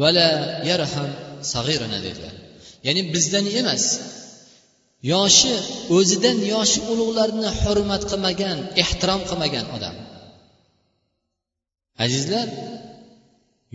vala 0.00 0.28
yarham 0.70 1.10
sag'irana 1.52 1.98
dedilar. 2.06 2.34
Ya'ni 2.86 3.02
bizdan 3.14 3.46
emas. 3.60 3.84
Yoshi 5.12 5.54
o'zidan 5.96 6.38
yoshi 6.54 6.80
ulug'larni 6.92 7.50
hurmat 7.60 8.02
qilmagan 8.10 8.58
ehtirom 8.82 9.20
qilmagan 9.28 9.66
odam. 9.76 9.96
Azizlar 12.04 12.48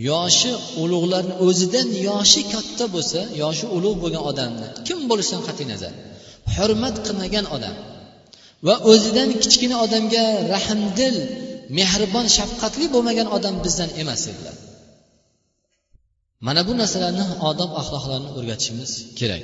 yoshi 0.10 0.52
ulug'larni 0.84 1.36
o'zidan 1.48 1.88
yoshi 2.10 2.42
katta 2.54 2.86
bo'lsa 2.96 3.20
yoshi 3.44 3.66
ulug' 3.78 3.98
bo'lgan 4.04 4.24
odamni 4.32 4.68
kim 4.88 5.00
bo'lishidan 5.10 5.44
qat'iy 5.48 5.68
nazar. 5.74 5.94
Hurmat 6.56 6.96
qilmagan 7.06 7.46
odam 7.56 7.76
va 8.68 8.76
o'zidan 8.92 9.30
kichkina 9.44 9.76
odamga 9.86 10.26
rahmdil 10.54 11.16
mehribon 11.78 12.26
shafqatli 12.38 12.86
bo'lmagan 12.94 13.28
odam 13.38 13.56
bizdan 13.66 13.90
emas 14.02 14.22
dedilar. 14.30 14.56
Mana 16.46 16.62
bu 16.68 16.74
narsalarni 16.82 17.26
odob 17.50 17.72
axloqlarni 17.82 18.30
o'rgatishimiz 18.38 18.92
kerak. 19.20 19.44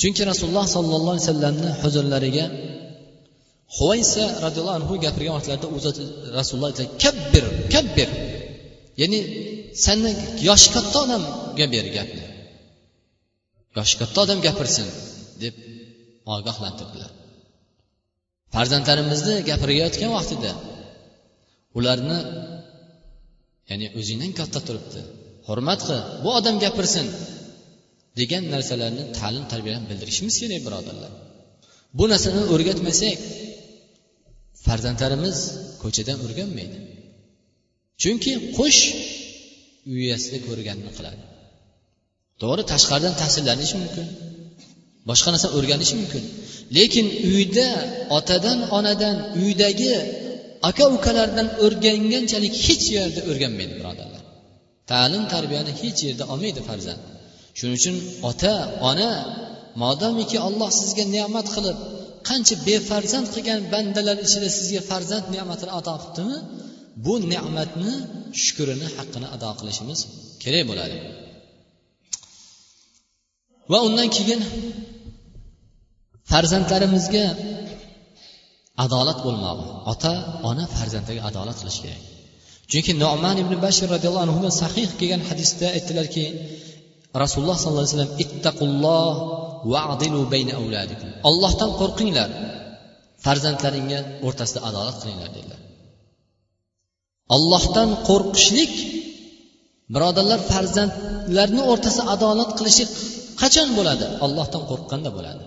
Chunki 0.00 0.22
rasululloh 0.30 0.66
sollallohu 0.76 1.14
alayhi 1.14 1.26
vasallamni 1.26 1.70
huzurlariga 1.82 2.46
huvaysa 3.76 4.22
roziyallohu 4.44 4.76
anhu 4.80 4.94
gapirgan 5.04 5.34
vaqtlarida 5.38 5.68
u 5.76 5.78
zot 5.84 5.96
rasululloh 6.38 6.68
aytdilar 6.70 6.90
kabbir 7.04 7.44
kabbir. 7.74 8.08
Ya'ni 9.00 9.20
sandan 9.84 10.14
yoshi 10.48 10.68
katta 10.76 10.96
odamga 11.04 11.66
ber 11.74 11.86
gapni. 11.96 12.24
Yoshi 13.76 13.94
katta 14.00 14.18
odam 14.24 14.38
gapirsin 14.46 14.86
deb 15.42 15.54
ogohlantirdilar. 16.34 17.10
Farzandlarimizni 18.54 19.34
gapirayotgan 19.50 20.10
vaqtida 20.16 20.52
ularni 21.78 22.18
ya'ni 23.70 23.86
o'zingdan 23.98 24.32
katta 24.40 24.60
turibdi. 24.66 25.00
Hurmat 25.48 25.80
qil 25.88 26.00
bu 26.24 26.30
odam 26.38 26.56
gapirsin 26.64 27.06
degan 28.20 28.44
narsalarni 28.54 29.04
ta'lim 29.18 29.44
tarbiyadan 29.52 29.84
bildirishimiz 29.90 30.34
kerak 30.42 30.60
birodarlar. 30.66 31.12
Bu 31.98 32.04
narsani 32.12 32.42
o'rgatmasak 32.54 33.18
farzandlarimiz 34.64 35.38
ko'chadan 35.82 36.18
o'rganmaydi. 36.24 36.78
Chunki 38.02 38.32
qush 38.58 38.82
uyasida 39.94 40.38
ko'rganini 40.48 40.92
qiladi. 40.98 41.22
To'g'ri 42.42 42.62
tashqaridan 42.72 43.14
ta'sirlanishi 43.22 43.76
mumkin 43.82 44.06
boshqa 45.10 45.28
narsa 45.34 45.48
o'rganishi 45.58 45.94
mumkin. 46.00 46.24
Lekin 46.76 47.06
uyda 47.34 47.68
otadan 48.18 48.58
onadan 48.78 49.16
uydagi 49.42 49.92
aka 50.68 50.84
ukalardan 50.96 51.48
o'rganganchalik 51.64 52.54
hech 52.66 52.84
yerda 52.96 53.20
o'rganmaydi 53.30 53.74
birodar. 53.80 54.07
Ta'lim 54.90 55.24
tarbiyani 55.34 55.72
hech 55.80 55.98
yerda 56.06 56.24
olmaydi 56.32 56.60
farzand. 56.68 57.00
Shuning 57.58 57.76
uchun 57.80 57.96
ota 58.30 58.54
ona 58.90 59.10
modomiki 59.82 60.38
olloh 60.48 60.70
sizga 60.80 61.04
ne'mat 61.16 61.46
qilib 61.56 61.78
qancha 62.28 62.54
befarzand 62.68 63.26
qilgan 63.34 63.60
bandalar 63.72 64.16
ichida 64.26 64.48
sizga 64.58 64.80
farzand 64.90 65.24
ne'matini 65.34 65.72
ato 65.78 65.92
qilibdimi 66.02 66.38
bu 67.04 67.14
ne'matni 67.32 67.92
shukrini 68.44 68.86
haqqini 68.96 69.28
ado 69.34 69.50
qilishimiz 69.60 70.00
kerak 70.42 70.64
bo'ladi. 70.70 70.96
Va 73.72 73.78
undan 73.88 74.08
keyin 74.16 74.40
farzandlarimizga 76.30 77.24
adolat 78.84 79.18
bo'lmog'i 79.26 79.66
ota 79.92 80.12
ona 80.50 80.64
farzandiga 80.76 81.20
adolat 81.30 81.56
qilish 81.60 81.80
kerak. 81.84 82.02
Chunki 82.70 82.92
noman 83.04 83.36
ibn 83.42 83.54
bashir 83.64 83.86
roziyallohu 83.94 84.24
anhu 84.26 84.50
sahih 84.62 84.88
kelgan 85.00 85.22
hadisda 85.28 85.66
aytdilarki 85.76 86.24
rasululloh 87.22 87.56
sollallohu 87.62 87.84
alayhi 87.84 87.94
vasallam 87.96 88.14
ittaqulloh 88.24 89.12
vadilu 89.72 90.20
bayna 90.32 90.52
avladikum 90.60 91.08
ollohdan 91.28 91.70
qo'rqinglar 91.80 92.30
farzandlaringga 93.24 94.00
o'rtasida 94.26 94.60
adolat 94.68 94.96
qilinglar 95.02 95.30
dedilar. 95.36 95.60
Ollohdan 97.36 97.90
qo'rqishlik 98.08 98.74
birodarlar 99.94 100.40
farzandlarni 100.52 101.62
o'rtasida 101.72 102.04
adolat 102.14 102.50
qilishlik 102.58 102.90
qachon 103.40 103.68
bo'ladi? 103.78 104.06
Ollohdan 104.24 104.62
qo'rqqanda 104.70 105.10
bo'ladi. 105.16 105.44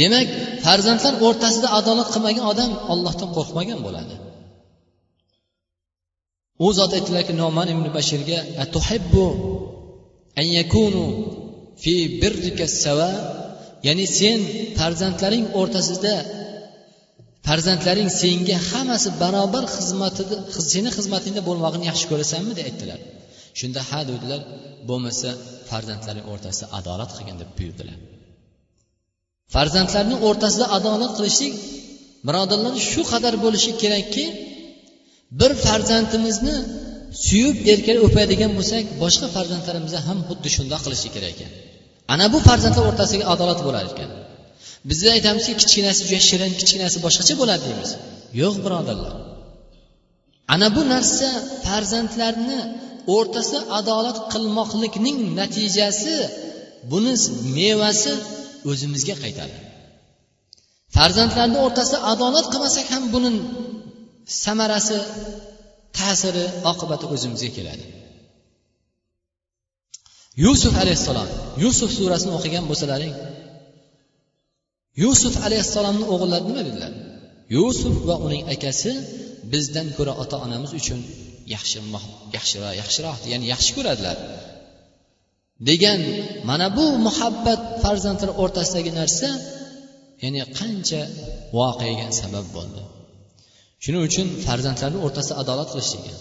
Demak 0.00 0.28
farzandlar 0.66 1.14
o'rtasida 1.26 1.68
adolat 1.78 2.08
qilmagan 2.14 2.44
odam 2.52 2.70
ollohdan 2.92 3.28
qo'rqmagan 3.36 3.80
bo'ladi. 3.86 4.14
U 6.64 6.68
zot 6.78 6.90
aytdilarki 6.98 7.32
noman 7.42 7.66
ibn 7.74 7.86
bashirga 7.96 8.38
atuhibbu 8.64 9.26
an 10.40 10.46
yakunu 10.58 11.04
fi 11.82 11.94
birrika 12.20 12.66
sawa 12.84 13.10
ya'ni 13.86 14.06
sen 14.18 14.38
farzandlaring 14.78 15.46
o'rtasida 15.60 16.14
farzandlaring 17.46 18.10
senga 18.22 18.56
hammasi 18.70 19.08
barobar 19.22 19.64
xizmatida 19.76 20.36
seni 20.72 20.90
xizmatingda 20.96 21.40
bo'lmog'ini 21.48 21.84
yaxshi 21.90 22.06
ko'rasanmi 22.12 22.52
deb 22.58 22.66
aytdilar. 22.70 23.00
Shunda 23.58 23.80
ha 23.88 24.00
dedilar 24.10 24.40
bo'lmasa 24.88 25.28
farzandlaring 25.70 26.26
o'rtasida 26.32 26.66
adolat 26.78 27.10
qilgin 27.16 27.36
deb 27.42 27.50
buyurdilar. 27.58 27.98
Farzandlarni 29.54 30.16
o'rtasida 30.28 30.66
adolat 30.76 31.12
qilishlik 31.18 31.54
birodarlar 32.26 32.74
shu 32.90 33.02
qadar 33.12 33.34
bo'lishi 33.44 33.70
kerakki 33.82 34.24
bir 35.40 35.52
farzandimizni 35.64 36.56
suyib 37.26 37.56
erkalab 37.72 38.02
o'padigan 38.08 38.52
bo'lsak 38.58 38.84
boshqa 39.02 39.26
farzandlarimizga 39.36 40.00
ham 40.08 40.18
xuddi 40.28 40.48
shundoq 40.56 40.80
qilishi 40.86 41.08
kerak 41.14 41.32
ekan. 41.34 41.50
Ana 42.14 42.26
bu 42.32 42.38
farzandlar 42.48 42.84
o'rtasiga 42.90 43.24
adolat 43.34 43.60
bo'lar 43.66 43.84
ekan. 43.92 44.10
Bizda 44.88 45.08
aytamizki 45.16 45.52
kichkinasi 45.60 46.00
juda 46.08 46.20
shirin 46.28 46.52
kichkinasi 46.60 46.98
boshqacha 47.06 47.34
bo'ladi 47.40 47.62
deymiz. 47.68 47.90
Yo'q 48.40 48.54
birodarlar. 48.64 49.14
Ana 50.54 50.68
bu 50.76 50.82
narsa 50.94 51.28
farzandlarni 51.66 52.60
o'rtasida 53.16 53.60
adolat 53.78 54.18
qilmoqlikning 54.32 55.18
natijasi 55.40 56.14
buni 56.92 57.14
mevasi 57.58 58.14
o'zimizga 58.70 59.14
qaytadi. 59.22 59.56
Farzandlarni 60.96 61.58
o'rtasida 61.66 61.98
adolat 62.12 62.46
qilmasak 62.52 62.86
ham 62.94 63.04
buni 63.14 63.30
samarasi 64.26 64.98
ta'siri 65.98 66.44
oqibati 66.70 67.04
o'zimizga 67.14 67.50
keladi. 67.56 67.84
Yusuf 70.44 70.74
alayhissalom 70.82 71.28
yusuf 71.64 71.90
surasini 71.98 72.32
o'qigan 72.38 72.64
bo'lsalaring 72.70 73.14
yusuf 75.04 75.34
alayhissalomni 75.46 76.04
o'g'illari 76.14 76.44
nima 76.50 76.62
dedilar? 76.68 76.92
Yusuf 77.56 77.94
va 78.08 78.16
uning 78.26 78.42
akasi 78.54 78.92
bizdan 79.52 79.88
ko'ra 79.96 80.12
ota 80.22 80.36
onamiz 80.46 80.70
uchun 80.80 81.00
yaxshiroq 81.54 82.04
yaxshiroq 82.36 82.72
yaxshiroq 82.82 83.18
ya'ni 83.32 83.46
yaxshi 83.52 83.70
ko'radilar. 83.76 84.16
Degan 85.68 86.00
mana 86.48 86.66
bu 86.76 86.86
muhabbat 87.06 87.60
farzandlar 87.82 88.30
o'rtasidagi 88.42 88.92
narsa 89.00 89.28
ya'ni 90.22 90.40
qancha 90.58 91.00
voqeaga 91.58 92.06
sabab 92.20 92.46
bo'ldi. 92.56 92.82
Shuning 93.86 94.02
uchun 94.08 94.26
farzandlarni 94.46 94.98
o'rtasida 95.06 95.34
adolat 95.42 95.68
qilish 95.72 95.90
degan. 95.96 96.18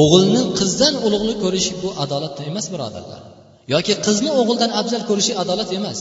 O'g'ilni 0.00 0.42
qizdan 0.58 0.94
ulug'lik 1.06 1.38
ko'rish 1.44 1.68
bu 1.82 1.88
adolat 2.04 2.34
emas 2.50 2.66
birodarlar. 2.72 3.22
Yoki 3.74 3.94
qizni 4.06 4.30
o'g'ildan 4.40 4.70
afzal 4.80 5.02
ko'rishi 5.10 5.32
adolat 5.42 5.70
emas. 5.78 5.98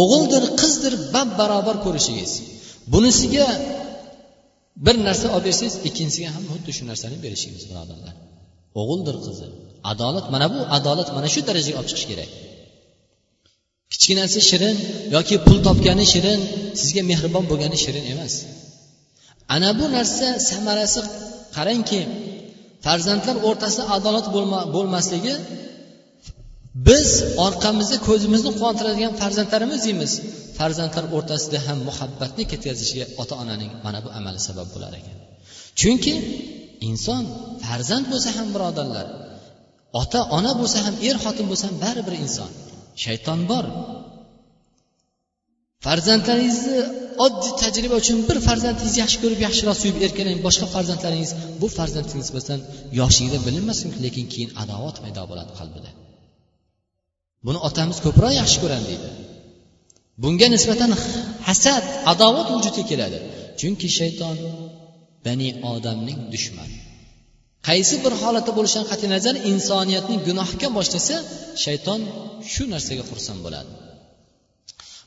O'g'ildir 0.00 0.42
qizdir 0.60 0.92
bab 1.14 1.28
barobar 1.40 1.76
ko'rishingiz. 1.84 2.32
Bunisiga 2.92 3.46
bir 4.86 4.96
narsa 5.06 5.26
olib 5.36 5.46
bersangiz 5.48 5.74
ikkinchisiga 5.88 6.28
ham 6.36 6.44
xuddi 6.52 6.70
shu 6.76 6.82
narsani 6.90 7.16
berishingiz 7.24 7.62
birodarlar. 7.70 8.14
O'g'ildir 8.80 9.16
qizi 9.26 9.46
adolat 9.92 10.26
mana 10.34 10.46
bu 10.52 10.58
adolat 10.76 11.08
mana 11.16 11.28
shu 11.34 11.40
darajaga 11.48 11.76
olib 11.80 11.90
chiqish 11.90 12.06
kerak. 12.10 12.30
Kichkinasi 13.92 14.40
shirin 14.50 14.76
yoki 15.16 15.36
pul 15.46 15.58
topgani 15.66 16.04
shirin 16.12 16.40
sizga 16.80 17.02
mehribon 17.10 17.44
bo'lgani 17.50 17.78
shirin 17.84 18.04
emas. 18.14 18.34
Ana 19.54 19.70
bu 19.78 19.86
narsa 19.96 20.28
samarasi 20.50 21.00
qarangki 21.56 22.00
farzandlar 22.86 23.36
o'rtasida 23.48 23.84
adolat 23.96 24.26
bo'lmasligi 24.76 25.34
biz 26.88 27.08
orqamizda 27.46 27.96
ko'zimizni 28.08 28.50
quvontiradigan 28.58 29.12
farzandlarimiz 29.20 29.80
deymiz. 29.86 30.12
Farzandlar 30.58 31.04
o'rtasida 31.16 31.58
ham 31.66 31.78
muhabbatni 31.88 32.44
ketkazishiga 32.52 33.06
ota 33.22 33.34
onaning 33.42 33.72
mana 33.86 33.98
bu 34.04 34.08
amali 34.18 34.40
sabab 34.48 34.68
bo'lar 34.74 34.92
ekan. 35.00 35.16
Chunki 35.80 36.14
inson 36.90 37.22
farzand 37.64 38.04
bo'lsa 38.12 38.30
ham 38.38 38.48
birodarlar 38.54 39.06
ota 40.02 40.20
ona 40.38 40.52
bo'lsa 40.60 40.78
ham 40.86 40.94
er 41.08 41.16
xotin 41.24 41.46
bo'lsa 41.50 41.64
ham 41.68 41.76
baribir 41.84 42.14
inson. 42.24 42.50
Shayton 43.04 43.40
bor. 43.50 43.64
Farzandlaringizni 45.84 46.80
oddiy 47.24 47.52
tajriba 47.62 47.96
uchun 48.02 48.18
bir 48.28 48.38
farzandingizni 48.46 48.98
yaxshi 49.02 49.18
ko'rib 49.22 49.40
yaxshiroq 49.46 49.76
suyib 49.82 49.96
erkalang 50.06 50.38
boshqa 50.46 50.66
farzandlaringiz 50.74 51.30
bu 51.60 51.66
farzandga 51.76 52.16
nisbatan 52.22 52.60
yoshligida 53.00 53.38
bilinmasin 53.46 53.90
lekin 54.04 54.26
keyin 54.32 54.50
adovat 54.62 54.96
paydo 55.04 55.22
bo'ladi 55.30 55.52
qalbida. 55.60 55.90
Buni 57.46 57.58
otamiz 57.68 57.98
ko'proq 58.06 58.32
yaxshi 58.40 58.58
ko'radi 58.62 58.84
deydi. 58.90 59.08
Bunga 60.22 60.46
nisbatan 60.54 60.90
hasad 61.48 61.84
adovat 62.12 62.48
vujudga 62.54 62.82
keladi. 62.90 63.18
Chunki 63.60 63.88
shayton 63.98 64.36
bani 65.26 65.48
odamning 65.72 66.20
dushmani. 66.34 66.78
Qaysi 67.68 67.96
bir 68.04 68.12
holatda 68.22 68.52
bo'lishidan 68.58 68.86
qat'iy 68.90 69.10
nazar 69.14 69.34
insoniyatni 69.52 70.16
gunohga 70.28 70.68
boshlasa 70.78 71.16
shayton 71.64 72.00
shu 72.52 72.62
narsaga 72.72 73.04
xursand 73.10 73.40
bo'ladi. 73.46 73.70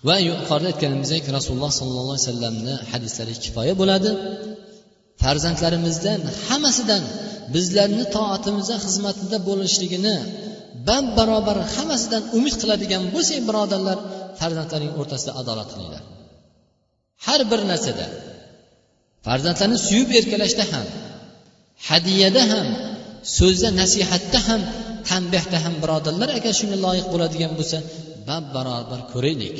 Va 0.08 0.16
yuqorida 0.30 0.68
aytganimizdek 0.74 1.24
rasululloh 1.38 1.72
sollallohu 1.80 2.16
alayhi 2.16 2.26
vasallamni 2.28 2.74
hadislari 2.92 3.34
kifoya 3.46 3.74
bo'ladi. 3.82 4.10
Farzandlarimizdan 5.22 6.22
hammasidan 6.48 7.04
bizlarni 7.56 8.06
toatimizda 8.16 8.76
xizmatida 8.86 9.38
bo'lishligini 9.50 10.16
bab 10.88 11.06
barobar 11.18 11.58
hammasidan 11.76 12.24
umid 12.38 12.56
qiladigan 12.62 13.04
bo'lsak 13.14 13.40
birodarlar 13.50 13.98
farzandlaring 14.40 14.92
o'rtasida 15.00 15.32
adolat 15.42 15.70
qilinglar. 15.74 16.04
Har 17.26 17.42
bir 17.52 17.62
narsada 17.72 18.06
farzandlarni 19.28 19.78
suyib 19.88 20.10
erkalashda 20.20 20.66
ham 20.74 20.86
hadiyada 21.90 22.44
ham 22.52 22.68
so'zda 23.38 23.70
nasihatda 23.82 24.40
ham 24.48 24.62
tanbehda 25.10 25.58
ham 25.64 25.74
birodarlar 25.84 26.30
agar 26.38 26.54
shunga 26.60 26.78
loyiq 26.86 27.08
bo'ladigan 27.14 27.52
bo'lsa 27.60 27.78
bab 28.30 28.46
barobar 28.56 29.02
ko'raylik. 29.14 29.58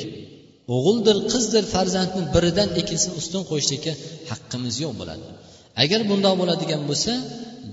O'g'ildir 0.76 1.16
qizdir 1.32 1.64
farzandni 1.74 2.22
biridan 2.34 2.68
ikkinchisini 2.80 3.14
ustun 3.20 3.42
qo'yishlikka 3.50 3.92
haqqimiz 4.30 4.74
yo'q 4.84 4.92
bo'ladi. 5.00 5.26
Agar 5.82 6.00
bundoq 6.10 6.34
bo'ladigan 6.40 6.82
bo'lsa 6.90 7.12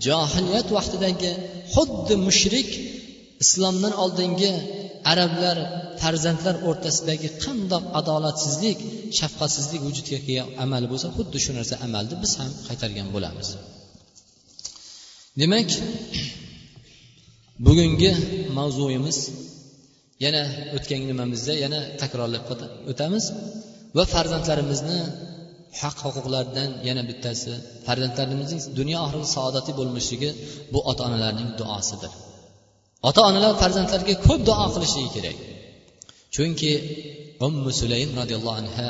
johiliyat 0.06 0.68
vaqtidagi 0.78 1.32
xuddi 1.74 2.16
mushrik 2.28 2.70
islomdan 3.44 3.94
oldingi 4.04 4.52
arablar 5.12 5.58
farzandlar 6.02 6.56
o'rtasidagi 6.70 7.30
qandoq 7.44 7.84
adolatsizlik 8.00 8.80
shafqatsizlik 9.20 9.82
vujudga 9.88 10.20
kelgan 10.28 10.48
amal 10.64 10.84
bo'lsa 10.92 11.08
xuddi 11.18 11.38
shu 11.46 11.52
narsa 11.58 11.76
amalni 11.88 12.16
biz 12.24 12.32
ham 12.40 12.52
qaytargan 12.68 13.08
bo'lamiz. 13.16 13.48
Demak 15.42 15.70
bugungi 17.66 18.12
mavzuyimiz 18.58 19.18
yana 20.26 20.42
o'tgan 20.76 21.02
nimamizda 21.12 21.54
yana 21.64 21.80
takrorlab 22.02 22.44
o'tamiz. 22.92 23.26
Va 23.98 24.04
farzandlarimizni 24.14 25.00
haq 25.82 25.98
huquqlaridan 26.06 26.70
yana 26.88 27.02
bittasi 27.10 27.52
farzandlarimizning 27.88 28.62
dunyo 28.80 28.98
oxirat 29.06 29.30
saodatli 29.36 29.74
bo'lmishligi 29.80 30.30
bu 30.74 30.80
ota 30.92 31.02
onalarning 31.08 31.50
duosidir. 31.60 32.12
Ota 33.10 33.22
onalar 33.30 33.54
farzandlariga 33.62 34.16
ko'p 34.28 34.42
duo 34.50 34.66
qilishligi 34.76 35.10
kerak. 35.16 35.38
Chunki 36.36 36.72
ummu 37.48 37.72
sulaym 37.82 38.10
roziyallohu 38.20 38.58
anha 38.62 38.88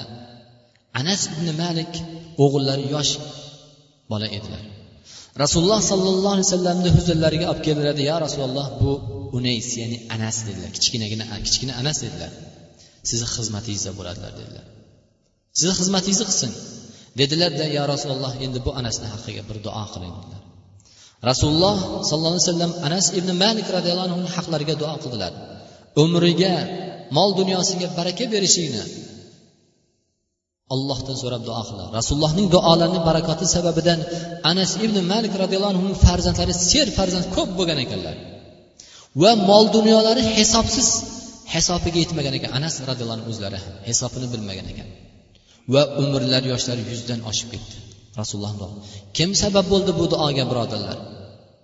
anas 1.00 1.22
ibn 1.34 1.48
malik 1.64 1.92
o'g'illari 2.44 2.86
yosh 2.96 3.12
bola 4.12 4.28
edilar. 4.38 4.64
Rasululloh 5.44 5.82
sollallohu 5.92 6.34
alayhi 6.36 6.48
vasallamni 6.50 6.90
huzurlariga 6.98 7.46
olib 7.52 7.62
keliradi 7.68 8.02
ya 8.10 8.16
rasululloh 8.26 8.68
bu 8.82 8.92
unays 9.38 9.70
ya'ni 9.82 9.98
anas 10.16 10.38
dedilar. 10.48 10.72
Kichkinagina 10.78 11.26
kichkina 11.46 11.74
anas 11.82 11.98
dedilar. 12.06 12.32
Sizni 13.10 13.28
xizmatingizda 13.36 13.92
bo'ladilar 14.00 14.32
dedilar. 14.40 14.66
Sizni 15.58 15.74
xizmatingizni 15.80 16.26
qilsin. 16.30 16.52
Dedilarda 17.20 17.66
yo 17.78 17.84
rasululloh 17.94 18.34
endi 18.46 18.60
bu 18.66 18.72
anasni 18.80 19.08
haqqiga 19.14 19.44
bir 19.50 19.58
duo 19.66 19.84
qiling 19.94 20.14
dedilar. 20.20 20.42
Rasululloh 21.30 21.78
sollallohu 22.10 22.36
alayhi 22.38 22.48
vasallam 22.48 22.72
anas 22.88 23.06
ibn 23.20 23.30
malik 23.44 23.68
roziyallohu 23.78 24.08
anhu 24.10 24.30
haqlariga 24.36 24.76
duo 24.82 24.96
qildilar. 25.04 25.34
Umriga 26.04 26.56
mol 27.18 27.30
dunyosiga 27.40 27.88
baraka 27.98 28.26
berishingni 28.34 28.84
allohdan 30.74 31.16
so'rab 31.22 31.42
duo 31.50 31.62
qildilar. 31.68 31.90
Rasulullohning 32.00 32.48
duolarini 32.56 33.00
barakoti 33.10 33.46
sababidan 33.56 34.00
anas 34.52 34.72
ibn 34.86 34.98
malik 35.14 35.34
roziyallohu 35.44 35.74
anhu 35.76 35.88
farzandlari 36.06 36.54
ser 36.72 36.88
farzand 36.98 37.26
ko'p 37.36 37.50
bo'lgan 37.58 37.80
ekanlar. 37.86 38.16
Va 39.22 39.32
mol 39.50 39.66
dunyolari 39.78 40.24
hisobsiz 40.38 40.88
hisobiga 41.54 42.00
yetmagan 42.04 42.34
ekan. 42.38 42.52
Anas 42.60 42.76
roziyallohu 42.90 43.18
anhu 43.18 43.28
o'zlari 43.32 43.60
hisobini 43.90 44.28
bilmagan 44.34 44.68
ekan. 44.74 44.88
Va 45.74 45.84
umrlar 46.02 46.44
yoshlari 46.54 46.82
yuzdan 46.92 47.20
oshib 47.30 47.48
ketdi. 47.54 47.76
Rasululloh 48.20 48.70
kim 49.18 49.30
sabab 49.44 49.66
bo'ldi 49.74 49.92
bu 50.00 50.06
duoga 50.14 50.44
birodarlar? 50.52 50.98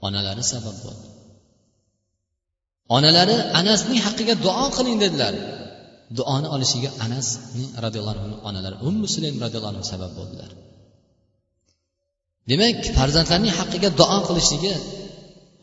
Onalari 0.07 0.43
sabab 0.53 0.75
bo'ldi. 0.83 1.05
Onalari 2.97 3.35
anasning 3.59 3.99
haqqiga 4.05 4.35
duo 4.45 4.65
qiling 4.77 4.97
dedilar. 5.03 5.33
Duoni 6.17 6.47
olishiga 6.55 6.89
anasning 7.05 7.69
roziyallohu 7.85 8.19
anhu 8.25 8.37
onalari 8.49 8.75
ummu 8.89 9.05
sulaym 9.15 9.35
roziyallohu 9.43 9.73
anhu 9.73 9.85
sabab 9.93 10.11
bo'ldilar. 10.19 10.49
Demak 12.51 12.77
farzandlarning 12.97 13.53
haqqiga 13.59 13.89
duo 13.99 14.17
qilishligi 14.27 14.73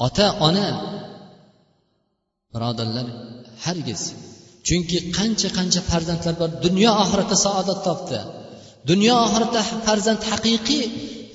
ota 0.06 0.26
ona 0.48 0.66
birodarlar 2.54 3.06
hargiz. 3.64 4.02
Chunki 4.68 4.98
qancha 5.18 5.48
qancha 5.58 5.80
farzandlar 5.90 6.34
bor 6.40 6.50
dunyo 6.66 6.90
oxiratda 7.04 7.36
saodat 7.46 7.80
topdi. 7.88 8.20
Dunyo 8.90 9.14
oxiratda 9.26 9.60
farzand 9.86 10.20
haqiqiy 10.30 10.84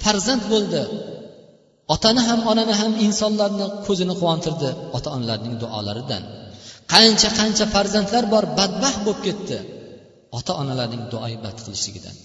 farzand 0.04 0.44
bo'ldi. 0.52 0.82
Otani 1.94 2.22
ham 2.28 2.40
onani 2.52 2.74
ham 2.82 2.94
insonlarni 3.08 3.66
ko'zini 3.88 4.14
quvontirdi 4.22 4.70
ota 4.98 5.10
onalarning 5.16 5.56
duolaridan. 5.64 6.24
Qancha 6.94 7.30
qancha 7.40 7.66
farzandlar 7.76 8.24
bor 8.34 8.44
badbaxt 8.60 9.00
bo'lib 9.06 9.22
ketdi 9.28 9.58
ota 10.38 10.52
onalarning 10.62 11.04
duoibat 11.14 11.58
qilishligidan. 11.66 12.16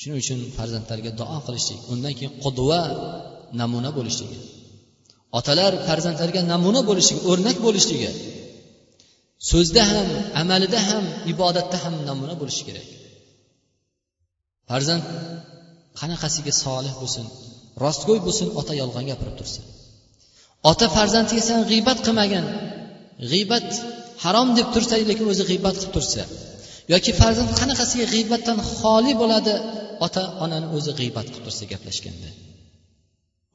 Shuning 0.00 0.18
uchun 0.22 0.38
farzandlarga 0.58 1.10
duo 1.20 1.38
qilishlik 1.46 1.80
undan 1.92 2.12
keyin 2.18 2.32
qudva 2.44 2.80
namuna 3.60 3.90
bo'lishligi 3.98 4.38
otalar 5.38 5.72
farzandlarga 5.88 6.40
namuna 6.52 6.80
bo'lishligi 6.88 7.20
o'rnak 7.30 7.56
bo'lishligi 7.66 8.10
so'zda 9.50 9.82
ham 9.92 10.08
amalida 10.42 10.80
ham 10.88 11.04
ibodatda 11.32 11.76
ham 11.84 11.94
namuna 12.08 12.34
bo'lishi 12.40 12.62
kerak. 12.68 12.88
Farzand 14.70 15.04
qanaqasiga 16.00 16.52
solih 16.64 16.94
bo'lsin 17.00 17.26
rostgo'y 17.84 18.20
bo'lsin 18.26 18.48
ota 18.60 18.72
yolg'on 18.82 19.04
gapirib 19.10 19.36
tursin. 19.40 19.64
Ota 20.70 20.86
farzandiga 20.96 21.42
san 21.50 21.60
g'iybat 21.70 21.98
qilmagin 22.06 22.46
g'iybat 23.30 23.68
harom 24.24 24.48
deb 24.58 24.68
tursa 24.74 24.94
lekin 25.10 25.26
o'zi 25.32 25.42
g'iybat 25.50 25.74
qilib 25.80 25.92
tursa 25.96 26.22
yoki 26.94 27.12
farzand 27.20 27.50
qanaqasiga 27.60 28.06
g'iybatdan 28.14 28.58
xoli 28.78 29.12
bo'ladi 29.22 29.54
ota 30.06 30.22
onani 30.44 30.66
o'zi 30.76 30.92
g'iybat 31.00 31.26
qilib 31.30 31.44
tursa 31.46 31.64
gaplashganda. 31.72 32.28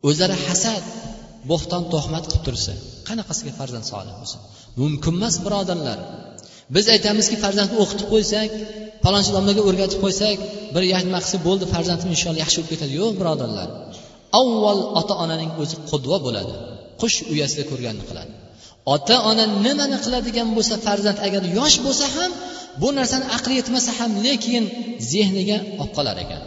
O'zlari 0.08 0.36
hasad 0.48 0.84
bo'xton 1.52 1.84
tuhmat 1.94 2.24
qilib 2.30 2.44
tursa 2.48 2.74
qanaqasiga 3.08 3.52
farzand 3.60 3.86
solih 3.92 4.14
bo'lsin? 4.20 4.40
Mumkin 4.82 5.14
emas 5.20 5.36
birodarlar. 5.46 6.00
Biz 6.76 6.86
aytamizki 6.96 7.38
farzandni 7.44 7.78
o'qitib 7.84 8.08
qo'ysak 8.14 8.50
palonchi 9.04 9.32
domlaga 9.38 9.62
o'rgatib 9.70 10.00
qo'ysak 10.06 10.38
bir 10.76 10.84
nima 11.08 11.20
qilsa 11.24 11.38
bo'ldi 11.48 11.66
farzandim 11.74 12.10
inshaalloh 12.16 12.42
yaxshi 12.44 12.58
bo'lib 12.60 12.72
ketadi. 12.74 12.92
Yo'q 13.02 13.14
birodarlar. 13.22 13.70
Avval 14.42 14.80
ota 15.00 15.14
onaning 15.24 15.52
o'zi 15.62 15.76
qudva 15.90 16.18
bo'ladi 16.26 16.54
qush 17.02 17.18
uyasida 17.34 17.64
ko'rganini 17.72 18.06
qiladi. 18.10 18.32
Ota 18.96 19.16
ona 19.30 19.46
nimani 19.66 19.98
qiladigan 20.06 20.50
bo'lsa 20.58 20.76
farzand 20.88 21.18
agar 21.28 21.44
yosh 21.60 21.78
bo'lsa 21.86 22.06
ham 22.16 22.32
bu 22.82 22.90
narsani 22.98 23.26
aqli 23.38 23.54
yetmasa 23.60 23.92
ham 24.00 24.12
lekin 24.26 24.64
zehniga 25.12 25.58
olib 25.82 25.92
qolar 25.98 26.18
ekan. 26.26 26.42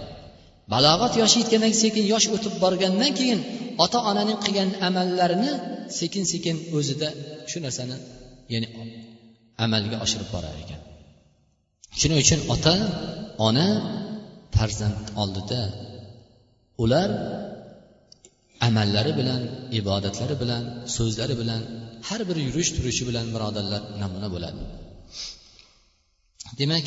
Balog'at 0.73 1.13
yoshi 1.21 1.37
yetgandan 1.43 1.75
sekin 1.83 2.05
yosh 2.13 2.27
o'tib 2.35 2.55
borgandan 2.63 3.13
keyin 3.19 3.41
ota 3.85 3.99
onaning 4.11 4.39
qilgan 4.45 4.71
amallarini 4.89 5.53
sekin 5.99 6.25
sekin 6.33 6.57
o'zida 6.77 7.09
shu 7.51 7.59
narsani 7.65 7.97
ya'ni 8.53 8.69
amalga 9.65 9.97
oshirib 10.05 10.29
borar 10.35 10.55
ekan. 10.63 10.81
Shuning 12.01 12.19
uchun 12.25 12.41
ota 12.55 12.75
ona 13.49 13.67
farzand 14.57 15.07
oldida 15.23 15.61
ular 16.83 17.11
amallari 18.69 19.13
bilan 19.21 19.41
ibodatlari 19.79 20.35
bilan 20.43 20.63
so'zlari 20.97 21.35
bilan 21.41 21.61
har 22.09 22.21
bir 22.29 22.37
yurish 22.47 22.71
turishi 22.77 23.03
bilan 23.09 23.27
birodarlar 23.35 23.83
namuna 24.03 24.29
bo'ladi. 24.35 24.61
Demak 26.61 26.87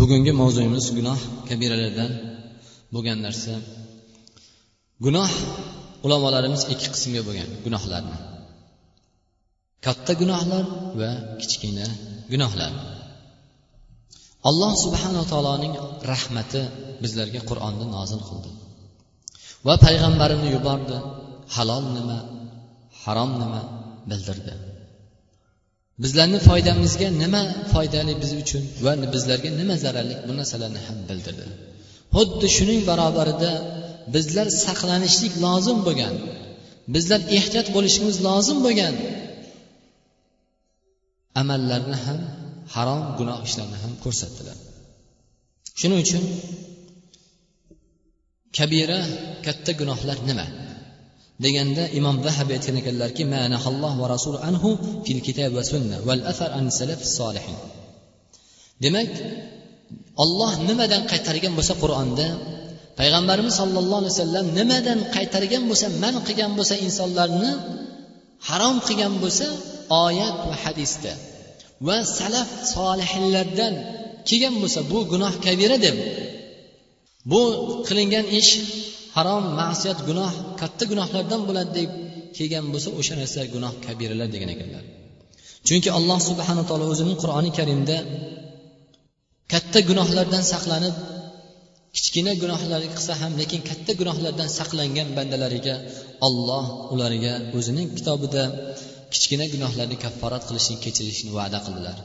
bugungi 0.00 0.32
mavzuyimiz 0.40 0.86
gunoh 0.96 1.20
kabiralardan 1.48 2.10
bo'lgan 2.94 3.18
narsa. 3.26 3.54
Gunoh 5.04 5.32
ulamolarimiz 6.06 6.62
ikki 6.72 6.88
qismga 6.94 7.22
bo'lgan 7.28 7.48
gunohlarni. 7.64 8.18
Katta 9.86 10.12
gunohlar 10.20 10.64
va 11.00 11.10
kichkina 11.40 11.86
gunohlar. 12.32 12.72
Alloh 14.48 14.72
subhanaa 14.84 15.24
taoloning 15.32 15.74
rahmati 16.12 16.60
bizlarga 17.02 17.40
qur'onni 17.50 17.86
nozil 17.96 18.20
qildi. 18.28 18.50
Va 19.66 19.74
payg'ambarini 19.86 20.48
yubordi 20.56 20.96
halol 21.56 21.84
nima 21.96 22.18
harom 23.02 23.30
nima 23.42 23.62
bildirdi. 24.10 24.54
Bizlarni 26.02 26.38
foydamizga 26.48 27.08
nima 27.22 27.42
foydali 27.72 28.12
biz 28.22 28.30
uchun 28.42 28.62
va 28.84 28.92
bizlarga 29.14 29.50
nima 29.60 29.74
zararli 29.84 30.14
bu 30.26 30.32
narsalarni 30.38 30.80
ham 30.86 30.98
bildirdi. 31.10 31.46
Xuddi 32.16 32.46
shuning 32.56 32.80
barobarida 32.90 33.52
bizlar 34.14 34.46
saqlanishlik 34.64 35.34
lozim 35.44 35.78
bo'lgan 35.86 36.14
bizlar 36.94 37.20
ehtiyot 37.38 37.68
bo'lishimiz 37.76 38.16
lozim 38.26 38.58
bo'lgan 38.66 38.94
amallarni 41.40 41.96
ham 42.04 42.18
harom 42.74 43.02
gunoh 43.18 43.38
ishlarni 43.48 43.78
ham 43.82 43.92
ko'rsatdilar. 44.04 44.56
Shuning 45.80 46.00
uchun 46.04 46.22
kabira 48.58 49.00
katta 49.46 49.72
gunohlar 49.80 50.18
nima? 50.28 50.46
Deganda 51.44 51.84
imom 51.98 52.16
vahabiy 52.26 52.54
aytgan 52.58 52.76
ekanlarki 52.82 53.22
va 54.00 54.06
rasul 54.14 54.36
anhu 54.48 54.70
fil 55.06 55.20
kitob 55.26 55.50
va 55.58 55.62
sunna 55.72 55.96
val 56.08 56.22
athar 56.32 56.50
an 56.58 56.66
salaf 56.78 57.00
solihin 57.18 57.56
demak 58.84 59.10
olloh 60.22 60.52
nimadan 60.68 61.02
qaytargan 61.10 61.52
bo'lsa 61.58 61.74
qur'onda 61.82 62.26
payg'ambarimiz 62.98 63.54
sollallohu 63.60 64.00
alayhi 64.02 64.14
vasallam 64.16 64.46
nimadan 64.58 64.98
qaytargan 65.16 65.62
bo'lsa 65.70 65.86
man 66.02 66.14
qilgan 66.26 66.52
bo'lsa 66.58 66.74
insonlarni 66.86 67.50
harom 68.48 68.76
qilgan 68.86 69.14
bo'lsa 69.22 69.46
oyat 70.04 70.36
va 70.48 70.56
hadisda 70.64 71.12
va 71.86 71.96
salaf 72.18 72.48
solihinlardan 72.74 73.74
kelgan 74.28 74.54
bo'lsa 74.62 74.80
bu 74.92 74.98
gunoh 75.12 75.34
kabira 75.46 75.76
deb 75.86 75.96
bu 77.30 77.42
qilingan 77.86 78.26
ish 78.40 78.52
harom 79.16 79.44
ma'siyat 79.60 79.98
gunoh 80.08 80.32
katta 80.60 80.84
gunohlardan 80.90 81.40
bo'ladi 81.48 81.70
deb 81.78 81.90
kelgan 82.36 82.64
bo'lsa 82.72 82.88
o'sha 82.98 83.14
narsa 83.20 83.40
gunoh 83.54 83.72
kabiralar 83.86 84.28
degan 84.34 84.50
ekanlar. 84.54 84.84
Chunki 85.66 85.88
alloh 85.98 86.18
subhana 86.28 86.62
taolo 86.68 86.84
o'zining 86.92 87.16
qur'oni 87.22 87.50
karimda 87.58 87.96
katta 89.53 89.79
gunohlardan 89.89 90.43
saqlanib 90.53 90.95
kichkina 91.95 92.31
gunohlarni 92.41 92.89
qilsa 92.95 93.13
ham 93.21 93.31
lekin 93.41 93.61
katta 93.69 93.91
gunohlardan 93.99 94.49
saqlangan 94.59 95.07
bandalariga 95.17 95.75
olloh 96.27 96.65
ularga 96.93 97.33
o'zining 97.57 97.87
kitobida 97.97 98.43
kichkina 99.13 99.45
gunohlarni 99.53 99.97
kafforat 100.03 100.43
qilishni 100.49 100.75
kechirishni 100.83 101.31
va'da 101.39 101.59
qildilar 101.65 101.97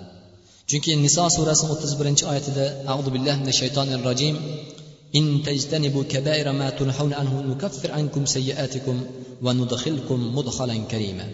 chunki 0.71 0.91
niso 1.05 1.25
surasini 1.37 1.71
o'ttiz 1.75 1.93
birinchi 2.01 2.25
oyatida 2.33 2.65
azu 2.93 3.11
billahi 3.17 3.39
minash 3.43 3.59
shaytonir 3.63 4.01
rojim 4.09 4.37
إن 5.19 5.43
تجتنبوا 5.47 6.05
كبائر 6.13 6.47
ما 6.61 6.69
تنهون 6.79 7.13
عنه 7.21 7.35
نكفر 7.51 7.91
عنكم 7.99 8.23
سيئاتكم 8.27 8.97
وندخلكم 9.45 10.19
مدخلا 10.37 10.77
كريما 10.93 11.27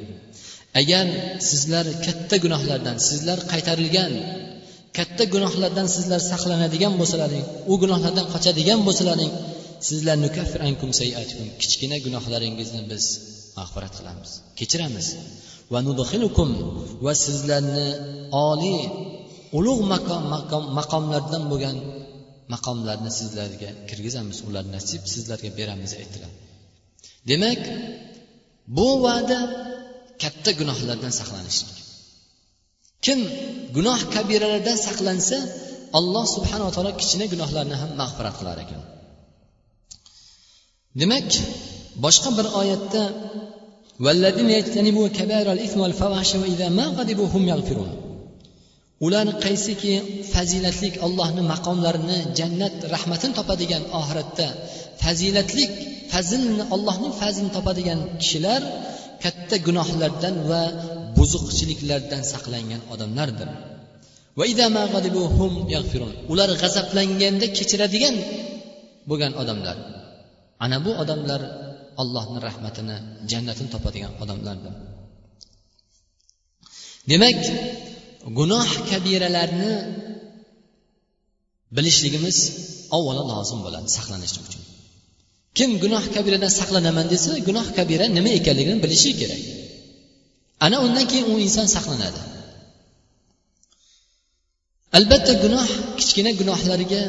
agar 0.80 1.06
sizlar 1.50 1.86
katta 2.06 2.36
gunohlardan 2.44 2.96
sizlar 3.08 3.38
qaytarilgan 3.52 4.12
katta 4.97 5.23
gunohlardan 5.33 5.87
sizlar 5.95 6.21
saqlanadigan 6.31 6.93
bo'lsalaring 6.99 7.45
u 7.71 7.73
gunohlardan 7.83 8.25
qochadigan 8.33 8.79
bo'lsalaring 8.87 9.31
sizlar 9.87 10.17
nukaffir 10.25 10.59
ankum 10.69 10.89
sayiatikum 10.99 11.47
kichkina 11.61 11.97
gunohlaringizni 12.05 12.81
biz 12.91 13.03
mag'firat 13.57 13.93
qilamiz 13.99 14.31
kechiramiz. 14.59 15.07
Va 15.73 15.79
nudxilukum 15.87 16.49
va 17.05 17.13
sizlarni 17.25 17.87
oliy 18.49 18.81
ulug' 19.57 19.83
maqom 19.93 20.63
maqomlardan 20.79 21.43
bo'lgan 21.51 21.77
maqomlarni 22.53 23.11
sizlarga 23.19 23.69
kirgizamiz 23.89 24.37
ular 24.47 24.65
nasib 24.75 25.01
sizlarga 25.13 25.49
beramiz 25.59 25.91
aytiladi 26.01 26.35
demak 27.29 27.61
bu 28.77 28.87
va'da 29.05 29.39
katta 30.23 30.51
gunohlardan 30.59 31.13
saqlanishlik 31.19 31.77
kim 33.05 33.19
gunoh 33.75 33.99
kabiralardan 34.15 34.77
saqlansa 34.87 35.37
alloh 35.99 36.25
subhanava 36.35 36.71
taolo 36.75 36.91
kichkina 36.99 37.25
gunohlarni 37.33 37.75
ham 37.81 37.91
mag'firat 38.01 38.35
qilar 38.39 38.57
ekan. 38.63 38.81
Demak 41.01 41.29
boshqa 42.05 42.29
bir 42.37 42.47
oyatda 42.61 43.03
ular 49.05 49.27
qaysiki 49.45 49.93
fazilatlik 50.33 50.95
allohni 51.05 51.41
maqomlarini 51.53 52.19
jannat 52.39 52.75
rahmatini 52.93 53.33
topadigan 53.39 53.83
oxiratda 53.99 54.47
fazilatlik 55.03 55.71
fazlni 56.11 56.63
allohning 56.75 57.13
fazlini 57.21 57.51
topadigan 57.57 57.99
kishilar 58.21 58.61
katta 59.23 59.55
gunohlardan 59.67 60.35
va 60.49 60.63
buzuqchiliklardan 61.25 62.21
saqlangan 62.33 62.81
odamlardir. 62.93 63.49
Ular 66.31 66.49
g'azablanganda 66.61 67.47
kechiradigan 67.57 68.15
bo'lgan 69.09 69.33
odamlar. 69.41 69.77
Ana 70.65 70.77
bu 70.85 70.91
odamlar 71.03 71.41
allohni 72.01 72.39
rahmatini 72.47 72.97
jannatini 73.31 73.69
topadigan 73.75 74.13
odamlardir. 74.23 74.73
Demak 77.11 77.41
gunoh 78.39 78.69
kabiralarni 78.91 79.73
bilishligimiz 81.75 82.37
avvalo 82.95 83.23
lozim 83.31 83.59
bo'ladi 83.65 83.89
saqlanish 83.97 84.35
uchun. 84.45 84.63
Kim 85.57 85.69
gunoh 85.83 86.05
kabiradan 86.15 86.51
saqlanaman 86.59 87.05
desa 87.13 87.31
gunoh 87.47 87.67
kabira 87.77 88.05
nima 88.17 88.31
ekanligini 88.39 88.79
bilishi 88.85 89.11
kerak. 89.21 89.41
ana 90.64 90.76
undan 90.86 91.04
keyin 91.10 91.26
u 91.32 91.34
inson 91.46 91.66
saqlanadi 91.76 92.20
albatta 94.98 95.32
gunoh 95.42 95.66
kichkina 95.98 96.30
gunohlarga 96.40 97.02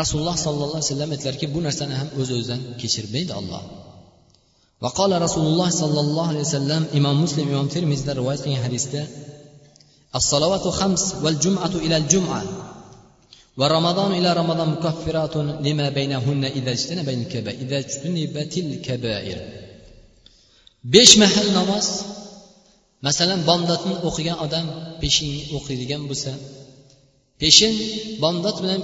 rasululloh 0.00 0.36
sollallohu 0.46 0.78
alayhi 0.78 0.90
vasallam 0.90 1.10
aytdilarki 1.14 1.46
bu 1.54 1.58
narsani 1.66 1.94
ham 2.00 2.08
o'z 2.20 2.28
o'zidan 2.36 2.60
kechirmaydi 2.80 3.34
olloh 3.42 3.64
وقال 4.84 5.12
رسول 5.26 5.46
الله 5.52 5.70
صلى 5.82 6.00
الله 6.06 6.26
عليه 6.32 6.44
وسلم 6.48 6.82
إمام 6.98 7.16
مسلم 7.24 7.44
إمام 7.48 7.68
ترمذي 7.74 8.12
رواية 8.20 8.38
قilgan 8.44 8.62
hadisda 8.66 9.02
الصلوات 10.14 10.68
خمس 10.68 11.14
والجمعة 11.24 11.74
إلى 11.84 11.96
الجمعة 11.96 12.42
ورمضان 13.56 14.12
إلى 14.12 14.32
رمضان 14.32 14.68
مكفرات 14.68 15.36
لما 15.36 15.88
بينهن 15.88 16.44
إذا 16.44 16.70
اجتنب 16.76 17.08
الكبائر 17.08 17.58
إذا 17.64 17.78
اجتنبت 17.78 18.58
الكبائر 18.58 19.38
besh 20.94 21.16
mahal 21.22 21.48
namoz 21.58 21.86
masalan 23.07 23.39
bomdodni 23.49 23.95
o'qigan 24.07 24.37
odam 24.45 24.65
peshinni 25.01 25.41
o'qiydigan 25.57 26.01
bo'lsa 26.09 26.31
peshin 27.41 27.73
bomdod 28.23 28.57
bilan 28.63 28.81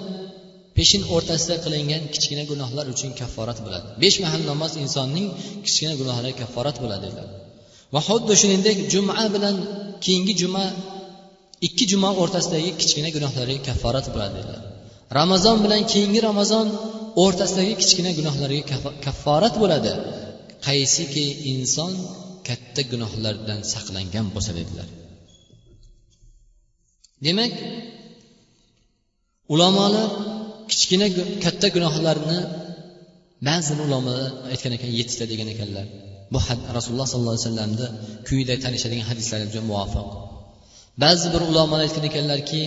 peshin 0.78 1.02
o'rtasida 1.16 1.56
qilingan 1.66 2.04
kichkina 2.14 2.44
gunohlar 2.52 2.86
uchun 2.94 3.12
kafforat 3.22 3.60
bo'ladi. 3.66 3.88
Besh 4.04 4.18
mahal 4.24 4.42
namoz 4.52 4.72
insonning 4.84 5.28
kichkina 5.66 5.94
gunohlariga 6.02 6.38
kafforat 6.42 6.78
bo'ladi 6.84 7.04
dedilar 7.06 7.28
va 7.94 8.00
xuddi 8.08 8.34
shuningdek 8.42 8.78
juma 8.94 9.24
bilan 9.36 9.56
keyingi 10.06 10.34
juma 10.42 10.66
ikki 11.68 11.86
juma 11.92 12.10
o'rtasidagi 12.22 12.72
kichkina 12.82 13.10
gunohlarga 13.16 13.58
kafforat 13.70 14.06
bo'ladi 14.14 14.34
dedilar 14.40 14.62
ramazon 15.20 15.58
bilan 15.66 15.82
keyingi 15.92 16.20
ramazon 16.30 16.68
o'rtasidagi 17.24 17.74
kichkina 17.82 18.12
gunohlarga 18.20 18.64
kafforat 19.06 19.56
bo'ladi. 19.64 19.92
Qaysiki 20.68 21.26
inson 21.54 21.92
katta 22.48 22.82
gunohlardan 22.92 23.60
saqlangan 23.74 24.26
bo'lsa 24.36 24.52
dedilar. 24.60 24.88
Demak 27.26 27.54
ulamolar 29.54 30.10
kichkina 30.72 31.08
katta 31.46 31.68
gunohlarni 31.76 32.40
ba'zi 33.48 33.72
ulamolar 33.86 34.32
aytgan 34.52 34.74
ekan 34.78 34.92
yettita 35.00 35.26
degan 35.32 35.50
ekanlar. 35.54 35.86
Bu 36.34 36.40
rasululloh 36.78 37.08
sollallohu 37.12 37.36
alayhi 37.36 37.48
vasallamni 37.48 37.88
quyida 38.28 38.54
tanishadigan 38.64 39.06
hadislarga 39.12 39.62
muvofiq. 39.70 40.08
Ba'zi 41.04 41.28
bir 41.34 41.42
ulamolar 41.52 41.84
aytgan 41.88 42.06
ekanlarki 42.12 42.62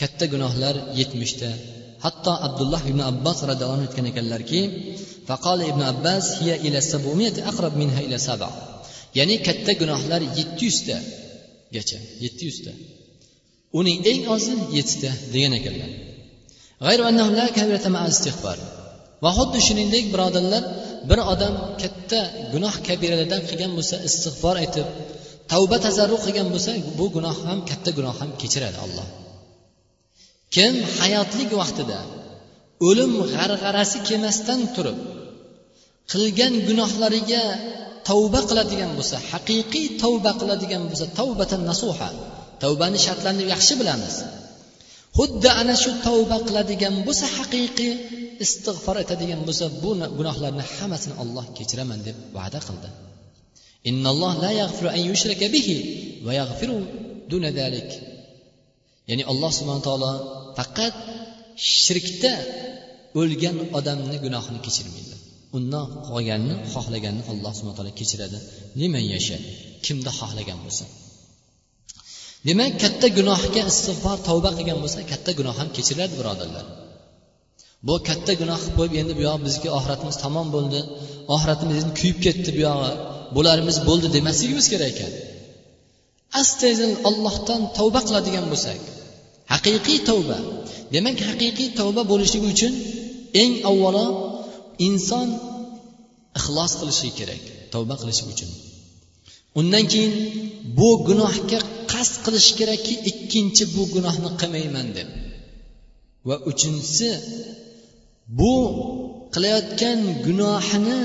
katta 0.00 0.24
gunohlar 0.32 0.74
yetmishta 1.00 1.50
hatto 2.04 2.32
abdulloh 2.46 2.82
ibn 2.90 3.00
abbos 3.10 3.38
roziyallohu 3.50 3.76
anhu 3.76 3.86
aytgan 3.88 4.06
ekanlarki 4.12 4.60
faqol 5.28 5.58
ibn 5.72 5.82
abbas 5.92 6.24
hiya 6.38 6.56
ila 6.66 6.78
aqrab 7.50 7.72
minha 7.80 8.00
ila 8.06 8.18
saba. 8.28 8.48
Ya'ni 9.18 9.36
katta 9.46 9.72
gunohlar 9.80 10.20
yetti 10.38 10.62
yuztagacha 10.68 11.98
yetti 12.24 12.42
yuzta. 12.48 12.72
Uning 13.78 13.98
eng 14.10 14.22
ozi 14.34 14.54
yettita 14.76 15.10
degan 15.34 15.52
ekanlar. 15.60 15.90
Va 19.24 19.30
xuddi 19.38 19.58
shuningdek 19.66 20.04
birodarlar 20.14 20.62
bir 21.10 21.18
odam 21.32 21.54
katta 21.82 22.20
gunoh 22.52 22.74
kabiralardan 22.86 23.42
qilgan 23.48 23.72
bo'lsa 23.78 23.96
istig'for 24.08 24.56
aytib 24.62 24.86
tavba 25.52 25.76
tazarru 25.86 26.16
qilgan 26.24 26.48
bo'lsa 26.54 26.70
bu 26.98 27.06
gunoh 27.16 27.36
ham 27.48 27.58
katta 27.70 27.90
gunoh 27.98 28.14
ham 28.20 28.30
kechiradi 28.40 28.78
alloh. 28.84 29.08
Kim 30.54 30.74
hayotlik 31.00 31.50
vaqtida 31.60 31.98
o'lim 32.88 33.12
g'arg'arasi 33.32 33.98
kelmasdan 34.08 34.60
turib 34.74 34.98
qilgan 36.12 36.54
gunohlariga 36.68 37.44
tavba 38.08 38.40
qiladigan 38.48 38.90
bo'lsa 38.98 39.16
haqiqiy 39.30 39.86
tavba 40.02 40.32
qiladigan 40.40 40.82
bo'lsa 40.90 41.06
tavbatan 41.18 41.62
nasuha 41.70 42.08
tavbani 42.62 42.98
shartlarini 43.06 43.44
yaxshi 43.54 43.74
bilamiz. 43.80 44.14
Xuddi 45.18 45.48
ana 45.60 45.74
shu 45.82 45.90
tavba 46.06 46.36
qiladigan 46.46 46.94
bo'lsa 47.06 47.26
haqiqiy 47.38 47.92
istig'for 48.44 48.96
etadigan 49.04 49.40
bo'lsa 49.48 49.66
bu 49.82 49.90
gunohlarni 50.18 50.64
hammasini 50.74 51.14
olloh 51.22 51.46
kechiraman 51.58 52.00
deb 52.06 52.16
va'da 52.36 52.60
qildi. 52.68 52.88
Ya'ni 59.10 59.24
alloh 59.32 59.50
subhana 59.58 59.82
taolo 59.88 60.12
faqat 60.58 60.94
shirkda 61.82 62.32
o'lgan 63.20 63.56
odamni 63.78 64.16
gunohini 64.24 64.60
kechirmaydi. 64.66 65.14
Undan 65.56 65.86
qolganini 66.08 66.54
xohlaganini 66.72 67.24
alloh 67.32 67.52
subhana 67.58 67.76
taolo 67.78 67.92
kechiradi. 68.00 68.38
Liman 68.80 69.04
yasha 69.14 69.36
kimda 69.84 70.10
xohlagan 70.20 70.58
bo'lsa. 70.64 70.84
Demak 72.48 72.72
katta 72.82 73.06
gunohga 73.18 73.62
istig'for 73.72 74.16
tavba 74.28 74.50
qilgan 74.58 74.78
bo'lsa 74.82 75.00
katta 75.12 75.30
gunoh 75.38 75.54
ham 75.60 75.68
kechiriladi 75.76 76.14
birodarlar. 76.20 76.64
Bu 77.86 77.94
katta 78.08 78.32
gunoh 78.40 78.58
qilib 78.62 78.74
qo'yib 78.78 78.94
endi 79.02 79.14
buyog'i 79.20 79.40
bizga 79.48 79.70
oxiratimiz 79.78 80.16
tamom 80.24 80.48
bo'ldi. 80.56 80.80
Oxiratimiz 81.34 81.76
endi 81.82 81.92
kuyib 82.00 82.18
ketdi 82.26 82.50
buyog'i 82.58 82.92
bularimiz 83.36 83.76
bo'ldi 83.88 84.06
demasligimiz 84.16 84.66
kerak 84.72 84.88
ekan. 84.94 85.12
Astaydil 86.40 86.92
ollohdan 87.08 87.60
tavba 87.78 88.00
qiladigan 88.06 88.46
bo'lsak 88.52 88.80
haqiqiy 89.52 89.98
tavba 90.08 90.38
demak 90.94 91.18
haqiqiy 91.28 91.68
tavba 91.80 92.02
bo'lishligi 92.12 92.48
uchun 92.54 92.72
eng 93.42 93.52
avvalo 93.70 94.06
inson 94.88 95.28
ixlos 96.38 96.72
qilishi 96.80 97.08
kerak 97.18 97.42
tavba 97.72 97.94
qilishi 98.00 98.24
uchun. 98.32 98.50
Undan 99.58 99.84
keyin 99.92 100.14
bu 100.78 100.88
gunohga 101.08 101.60
qasd 101.92 102.14
qilish 102.24 102.50
kerakki 102.58 102.94
ikkinchi 103.10 103.64
bu 103.74 103.82
gunohni 103.94 104.30
qilmayman 104.40 104.88
deb. 104.96 105.08
Va 106.28 106.36
uchinchisi 106.50 107.10
bu 108.38 108.54
qilayotgan 109.34 109.98
gunohini 110.26 111.00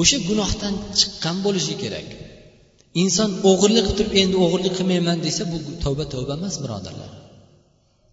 o'sha 0.00 0.18
gunohdan 0.28 0.74
chiqqan 0.98 1.36
bo'lishi 1.46 1.74
kerak. 1.82 2.08
Inson 3.02 3.30
o'g'irlik 3.50 3.84
qilib 3.86 3.96
turib 3.98 4.14
endi 4.22 4.36
o'g'irlik 4.44 4.74
qilmayman 4.78 5.18
desa 5.26 5.42
bu 5.52 5.56
tavba 5.84 6.04
tavba 6.12 6.34
emas 6.40 6.54
birodarlar. 6.62 7.12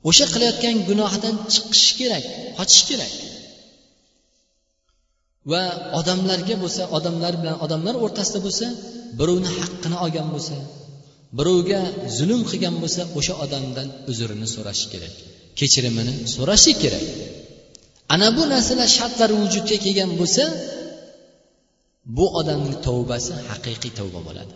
O'sha 0.09 0.25
qilayotgan 0.33 0.75
gunohidan 0.89 1.35
chiqish 1.53 1.89
kerak 1.99 2.25
qochish 2.57 2.83
kerak. 2.89 3.13
Va 5.51 5.63
odamlarga 5.99 6.55
bo'lsa 6.63 6.83
odamlar 6.97 7.33
bilan 7.41 7.57
odamlar 7.65 7.95
o'rtasida 8.05 8.39
bo'lsa 8.45 8.67
birovni 9.19 9.49
haqqini 9.59 9.97
olgan 10.05 10.27
bo'lsa 10.33 10.55
birovga 11.37 11.81
zulm 12.17 12.41
qilgan 12.49 12.75
bo'lsa 12.83 13.01
o'sha 13.19 13.33
odamdan 13.45 13.87
uzrini 14.11 14.47
so'rashi 14.55 14.85
kerak 14.93 15.15
kechirimini 15.59 16.13
so'rashi 16.35 16.73
kerak. 16.83 17.05
Ana 18.13 18.27
bu 18.37 18.43
narsalar 18.53 18.89
shartlar 18.97 19.29
vujudga 19.41 19.77
kelgan 19.85 20.11
bo'lsa 20.19 20.43
bu 22.17 22.25
odamning 22.39 22.77
tavbasi 22.87 23.33
haqiqiy 23.49 23.91
tavba 23.99 24.19
bo'ladi. 24.27 24.53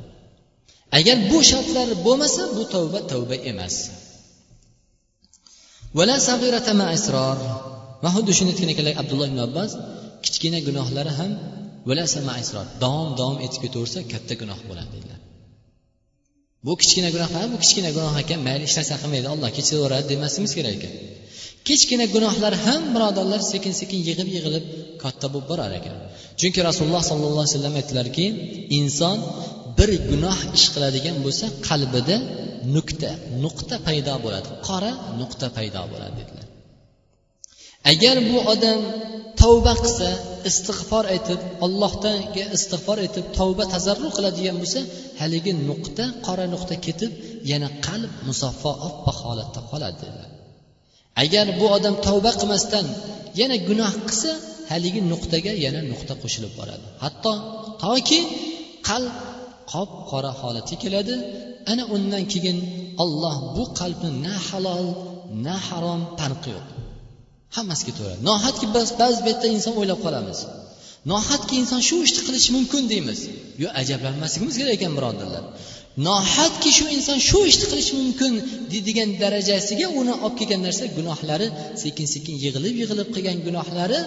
Agar 0.98 1.18
bu 1.32 1.40
shartlar 1.52 1.88
bo'lmasa 2.06 2.42
bu 2.58 2.64
tavba 2.74 3.00
tavba 3.12 3.36
emas. 3.52 3.76
Va 8.04 8.10
xuddi 8.16 8.32
shuni 8.38 8.52
aytgan 8.54 8.70
ekanlar 8.74 8.96
abdulloh 9.02 9.28
ibn 9.32 9.40
abbos 9.48 9.72
kichkina 10.26 10.60
gunohlari 10.68 11.12
ham 11.20 11.32
davom 12.84 13.10
davom 13.20 13.38
etib 13.46 13.60
ketaversa 13.66 14.00
katta 14.14 14.34
gunoh 14.42 14.60
bo'ladi 14.70 14.92
dedilar. 14.96 15.20
Bu 16.66 16.74
kichkina 16.82 17.10
gunoh 17.16 17.30
bu 17.54 17.58
kichkina 17.64 17.90
gunoh 17.98 18.16
ekan 18.24 18.40
mayli 18.48 18.64
hech 18.68 18.76
narsa 18.80 18.96
qilmaydi 19.02 19.28
alloh 19.34 19.50
kechiraveradi 19.58 20.06
demasligimiz 20.14 20.54
kerak 20.58 20.74
ekan. 20.80 20.94
Kichkina 21.68 22.06
gunohlar 22.16 22.54
ham 22.66 22.82
birodarlar 22.96 23.42
sekin 23.52 23.74
sekin 23.82 24.00
yig'ilib 24.08 24.30
yig'ilib 24.36 24.66
katta 25.04 25.28
bo'lib 25.34 25.48
borar 25.52 25.72
ekan. 25.80 25.96
Chunki 26.40 26.60
rasululloh 26.70 27.04
sollallohu 27.12 27.44
alayhi 27.44 27.56
vasallam 27.56 27.76
aytdilarki 27.80 28.26
inson 28.80 29.18
bir 29.78 29.90
gunoh 30.12 30.38
ish 30.58 30.68
qiladigan 30.74 31.16
bo'lsa 31.26 31.46
qalbida 31.68 32.18
nuqta 32.76 33.12
nuqta 33.44 33.76
paydo 33.88 34.14
bo'ladi 34.26 34.48
qora 34.68 34.92
nuqta 35.20 35.48
paydo 35.58 35.82
bo'ladi 35.92 36.16
dedilar. 36.20 36.39
Agar 37.92 38.18
bu 38.30 38.38
odam 38.54 38.82
tavba 39.42 39.74
qilsa 39.82 40.10
istig'for 40.50 41.06
aytib 41.14 41.40
allohdanga 41.66 42.44
istig'for 42.58 42.98
aytib 43.06 43.26
tavba 43.38 43.64
tazarru 43.74 44.10
qiladigan 44.18 44.58
bo'lsa 44.62 44.80
haligi 45.22 45.52
nuqta 45.70 46.06
qora 46.26 46.46
nuqta 46.54 46.76
ketib 46.86 47.12
yana 47.52 47.70
qalb 47.86 48.12
musaffo 48.28 48.72
oppoq 48.88 49.18
holatda 49.28 49.60
qoladi. 49.72 49.98
Dedilar 50.02 50.30
agar 51.24 51.46
bu 51.60 51.66
odam 51.78 51.96
tavba 52.08 52.32
qilmasdan 52.40 52.86
yana 53.42 53.56
gunoh 53.70 53.94
qilsa 54.08 54.32
haligi 54.72 55.02
nuqtaga 55.12 55.52
yana 55.66 55.82
nuqta 55.92 56.14
qo'shilib 56.22 56.54
boradi. 56.60 56.88
Hatto 57.04 57.32
toki 57.84 58.20
qalb 58.90 59.14
qop 59.72 59.90
qora 60.12 60.32
holatga 60.42 60.76
keladi 60.84 61.16
ana 61.72 61.84
undan 61.96 62.24
keyin 62.34 62.58
olloh 63.04 63.36
bu 63.56 63.64
qalbni 63.80 64.10
na 64.26 64.36
halol 64.48 64.88
na 65.46 65.56
harom 65.68 66.02
farqi 66.20 66.50
yo'q 66.56 66.68
hammasiga 67.56 67.90
ketaveradi 67.90 68.22
nohatki 68.30 68.66
biz 68.76 68.88
ba'zi 69.02 69.20
paytda 69.28 69.48
inson 69.56 69.74
o'ylab 69.80 70.00
qolamiz. 70.06 70.40
Nohatki 71.12 71.56
inson 71.62 71.82
shu 71.90 71.98
ishni 72.08 72.22
qilishi 72.28 72.52
mumkin 72.58 72.84
deymiz. 72.92 73.20
Yo 73.64 73.68
ajablanmasligimiz 73.82 74.56
kerak 74.60 74.74
ekan 74.78 74.94
birodarlar. 74.98 75.44
Nohatki 76.08 76.70
shu 76.78 76.86
inson 76.98 77.18
shu 77.30 77.40
ishni 77.52 77.66
qilishi 77.72 77.94
mumkin 78.02 78.34
deydigan 78.72 79.10
darajasiga 79.24 79.88
uni 80.00 80.14
olib 80.26 80.36
kelgan 80.40 80.62
narsa 80.68 80.86
gunohlari 80.98 81.48
sekin 81.84 82.08
sekin 82.14 82.36
yig'ilib 82.44 82.76
yig'ilib 82.82 83.08
qilgan 83.16 83.38
gunohlari 83.48 84.00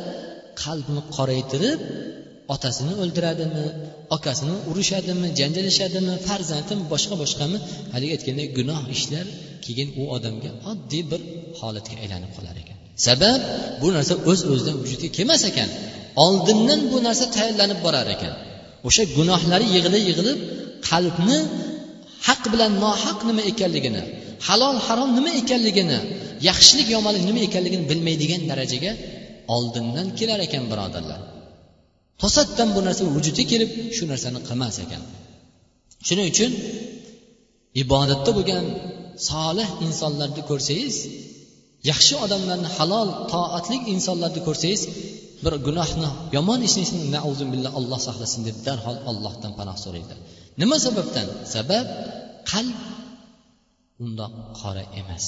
qalbini 0.62 1.02
qoraytirib 1.16 1.80
otasini 2.54 2.92
o'ldiradimi 3.02 3.64
akasini 4.16 4.54
urishadimi 4.70 5.28
janjallashadimi 5.40 6.14
farzandimi 6.28 6.84
boshqa 6.92 7.14
boshqami 7.22 7.58
haligi 7.94 8.12
aytgandek 8.16 8.48
gunoh 8.58 8.82
ishlar 8.96 9.26
keyin 9.64 9.88
u 10.00 10.02
odamga 10.16 10.50
oddiy 10.70 11.02
bir 11.10 11.20
holatga 11.60 11.94
aylanib 12.02 12.30
qolar 12.36 12.56
ekan. 12.62 12.78
Sabab 13.06 13.40
bu 13.80 13.88
narsa 13.96 14.14
o'z 14.30 14.40
öz 14.44 14.50
o'zidan 14.52 14.76
vujudga 14.82 15.08
kelmas 15.16 15.42
ekan. 15.50 15.68
Oldindan 16.24 16.80
bu 16.92 16.98
narsa 17.06 17.24
tayyorlanib 17.36 17.78
borar 17.86 18.06
ekan. 18.16 18.34
O'sha 18.88 19.02
gunohlari 19.16 19.66
yig'ilib 19.74 20.02
yig'ilib 20.08 20.38
qalbni 20.90 21.38
haq 22.26 22.42
bilan 22.52 22.72
nohaq 22.84 23.18
nima 23.28 23.42
ekanligini 23.52 24.02
halol 24.48 24.76
harom 24.86 25.10
nima 25.18 25.30
ekanligini 25.40 25.98
yaxshilik 26.48 26.88
yomonlik 26.96 27.24
nima 27.28 27.40
ekanligini 27.48 27.84
bilmaydigan 27.90 28.42
darajaga 28.50 28.92
oldindan 29.56 30.06
kelar 30.18 30.40
ekan 30.46 30.64
birodarlar. 30.70 31.20
To'satdan 32.20 32.68
bu 32.76 32.80
narsa 32.86 33.02
vujudga 33.16 33.44
kelib 33.52 33.70
shu 33.96 34.04
narsani 34.12 34.40
qilmas 34.48 34.76
ekan. 34.84 35.02
Shuning 36.06 36.26
uchun 36.32 36.50
ibodatda 37.82 38.30
bo'lgan 38.38 38.64
solih 39.30 39.68
insonlarni 39.86 40.42
ko'rsangiz 40.50 40.96
yaxshi 41.90 42.14
odamlarni 42.24 42.68
halol 42.76 43.08
toatli 43.32 43.78
insonlarni 43.94 44.40
ko'rsangiz 44.48 44.82
bir 45.44 45.54
gunohni 45.66 46.08
yomon 46.36 46.60
ishni 46.68 46.98
billah 47.52 47.72
alloh 47.78 48.00
saqlasin 48.08 48.40
deb 48.48 48.56
darhol 48.66 48.98
allohdan 49.10 49.52
panoh 49.58 49.76
so'raydilar 49.84 50.18
nima 50.60 50.76
sababdan? 50.86 51.26
Sabab 51.54 51.86
qalb 52.50 52.78
undoq 54.04 54.32
qora 54.60 54.84
emas. 55.00 55.26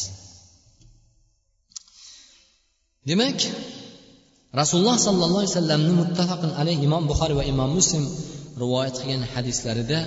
Demak 3.08 3.38
rasululloh 4.60 4.96
sollallohu 5.06 5.42
alayhi 5.42 5.54
vasallamni 5.54 5.92
muttafaqin 6.02 6.50
alayh 6.60 6.76
imom 6.88 7.04
buxoriy 7.10 7.36
va 7.40 7.44
imom 7.52 7.70
muslim 7.78 8.04
rivoyat 8.62 8.94
qilgan 9.00 9.22
hadislarida 9.32 10.00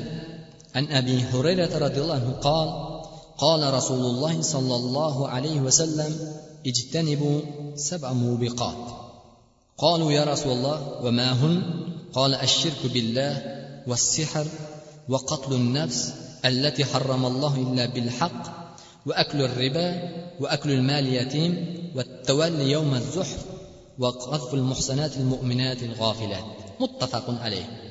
an 0.77 0.85
abi 0.99 1.15
hurayra 1.31 1.65
roziyallohu 1.85 2.19
anhu 2.19 2.33
qol 2.47 2.67
قال 3.37 3.73
رسول 3.73 3.99
الله 3.99 4.41
صلى 4.41 4.75
الله 4.75 5.27
عليه 5.27 5.61
وسلم 5.61 6.11
اجتنبوا 6.67 7.41
سبع 7.75 8.13
موبقات. 8.13 8.77
قالوا 9.77 10.11
يا 10.11 10.23
رسول 10.23 10.51
الله 10.51 11.05
وما 11.05 11.31
هن؟ 11.31 11.63
قال 12.13 12.35
الشرك 12.35 12.81
بالله 12.93 13.33
والسحر 13.87 14.45
وقتل 15.09 15.53
النفس 15.53 16.13
التي 16.45 16.85
حرم 16.85 17.25
الله 17.25 17.55
إلا 17.55 17.85
بالحق 17.85 18.41
وأكل 19.05 19.41
الربا 19.41 19.87
وأكل 20.39 20.71
المال 20.71 21.07
اليتيم 21.07 21.51
والتولي 21.95 22.71
يوم 22.71 22.93
الزحف 22.95 23.45
وقذف 23.99 24.53
المحسنات 24.53 25.17
المؤمنات 25.17 25.83
الغافلات. 25.83 26.43
متفق 26.79 27.41
عليه. 27.41 27.87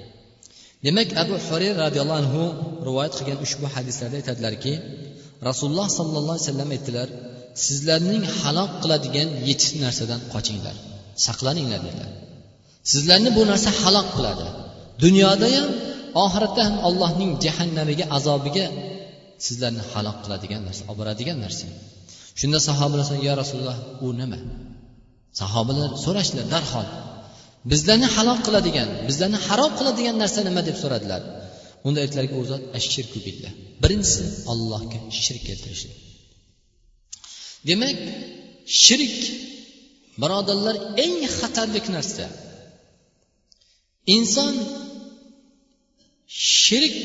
demak 0.84 1.10
abu 1.22 1.34
hurayra 1.48 1.88
roziyallohu 1.88 2.20
anhu 2.22 2.42
rivoyat 2.88 3.12
qilgan 3.18 3.38
ushbu 3.46 3.66
hadislarda 3.74 4.16
aytadilarki 4.20 4.72
rasululloh 5.48 5.88
sollallohu 5.98 6.36
alayhi 6.36 6.48
vasallam 6.48 6.70
aytdilar 6.76 7.08
sizlarning 7.66 8.24
halok 8.40 8.70
qiladigan 8.82 9.28
yetti 9.48 9.74
narsadan 9.84 10.20
qochinglar 10.34 10.76
saqlaninglar 11.26 11.80
dedilar. 11.86 12.10
Sizlarni 12.92 13.30
bu 13.36 13.42
narsa 13.50 13.70
halok 13.82 14.08
qiladi. 14.16 14.46
Dunyoda 15.04 15.48
ham 15.56 15.68
oxiratda 16.24 16.60
ham 16.66 16.76
allohning 16.88 17.30
jahannamiga 17.44 18.04
azobiga 18.16 18.66
sizlarni 19.46 19.82
halok 19.92 20.16
qiladigan 20.24 20.60
narsa 20.68 20.82
olib 20.84 20.98
boradigan 21.00 21.38
narsa. 21.44 21.66
Shunda 22.40 22.58
sahobalar 22.68 23.06
ya 23.28 23.34
rasululloh 23.40 23.78
u 24.06 24.08
nima? 24.20 24.40
Sahobalar 25.40 25.90
so'rashdilar 26.04 26.46
darhol 26.54 26.86
bizlarni 27.70 28.08
halok 28.16 28.40
qiladigan 28.46 28.88
bizlarni 29.08 29.38
harom 29.46 29.72
qiladigan 29.78 30.16
narsa 30.22 30.40
nima? 30.48 30.60
deb 30.68 30.76
so'radilar. 30.82 31.22
Unda 31.86 31.98
aytdilarki 32.04 32.34
u 32.42 32.44
zot 32.50 32.62
ashirku 32.78 33.18
billah 33.26 33.52
birinchisi 33.82 34.24
allohga 34.52 34.98
shirk 35.22 35.42
keltirishlik. 35.48 35.96
Demak 37.68 37.98
shirk 38.82 39.18
birodarlar 40.22 40.76
eng 41.04 41.16
xatarli 41.38 41.80
narsa. 41.96 42.26
Inson 44.16 44.54
shirk 46.62 46.96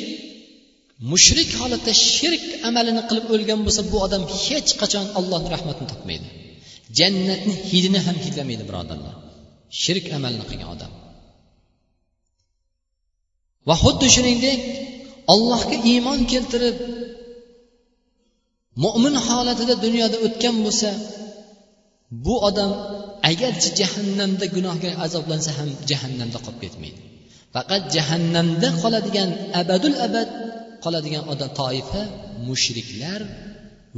mushrik 1.12 1.50
holatda 1.60 1.94
shirk 2.14 2.44
amalini 2.70 3.04
qilib 3.10 3.26
o'lgan 3.36 3.60
bo'lsa 3.66 3.82
bu 3.92 3.98
odam 4.06 4.24
hech 4.44 4.72
qachon 4.82 5.06
allohni 5.20 5.50
rahmatini 5.56 5.88
topmaydi. 5.94 6.28
Jannatni 7.00 7.54
hidini 7.70 8.00
ham 8.06 8.18
hidlamaydi 8.26 8.64
birodarlar. 8.70 9.16
Shirk 9.84 10.06
amalini 10.18 10.46
qilgan 10.50 10.70
odam. 10.76 10.92
Va 13.68 13.76
xuddi 13.84 14.08
shuningdek 14.16 14.60
allohga 15.34 15.78
iymon 15.92 16.20
keltirib 16.32 16.78
mo'min 18.84 19.16
holatida 19.28 19.76
dunyoda 19.86 20.18
o'tgan 20.26 20.56
bo'lsa 20.66 20.90
bu 22.26 22.36
odam 22.50 22.72
agarchi 23.32 23.70
jahannamda 23.80 24.46
gunohga 24.56 24.92
azoblansa 25.06 25.52
ham 25.58 25.70
jahannamda 25.90 26.38
qolib 26.46 26.60
ketmaydi. 26.66 27.00
Faqat 27.56 27.84
jahannamda 27.96 28.70
qoladigan 28.82 29.30
abadul 29.62 29.96
abad 30.08 30.30
qoladigan 30.84 31.24
odam 31.34 31.50
toifa 31.62 32.02
mushriklar 32.48 33.22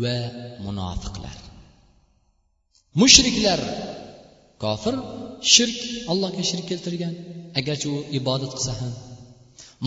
va 0.04 0.18
munofiqlar. 0.66 1.38
Mushriklar 3.02 3.60
kofir 4.64 4.96
shirk 5.54 5.80
allohga 6.12 6.44
shirk 6.50 6.66
keltirgan. 6.72 7.14
Agarchi 7.60 7.88
u 7.96 7.98
ibodat 8.20 8.52
qilsa 8.58 8.74
ham 8.80 8.94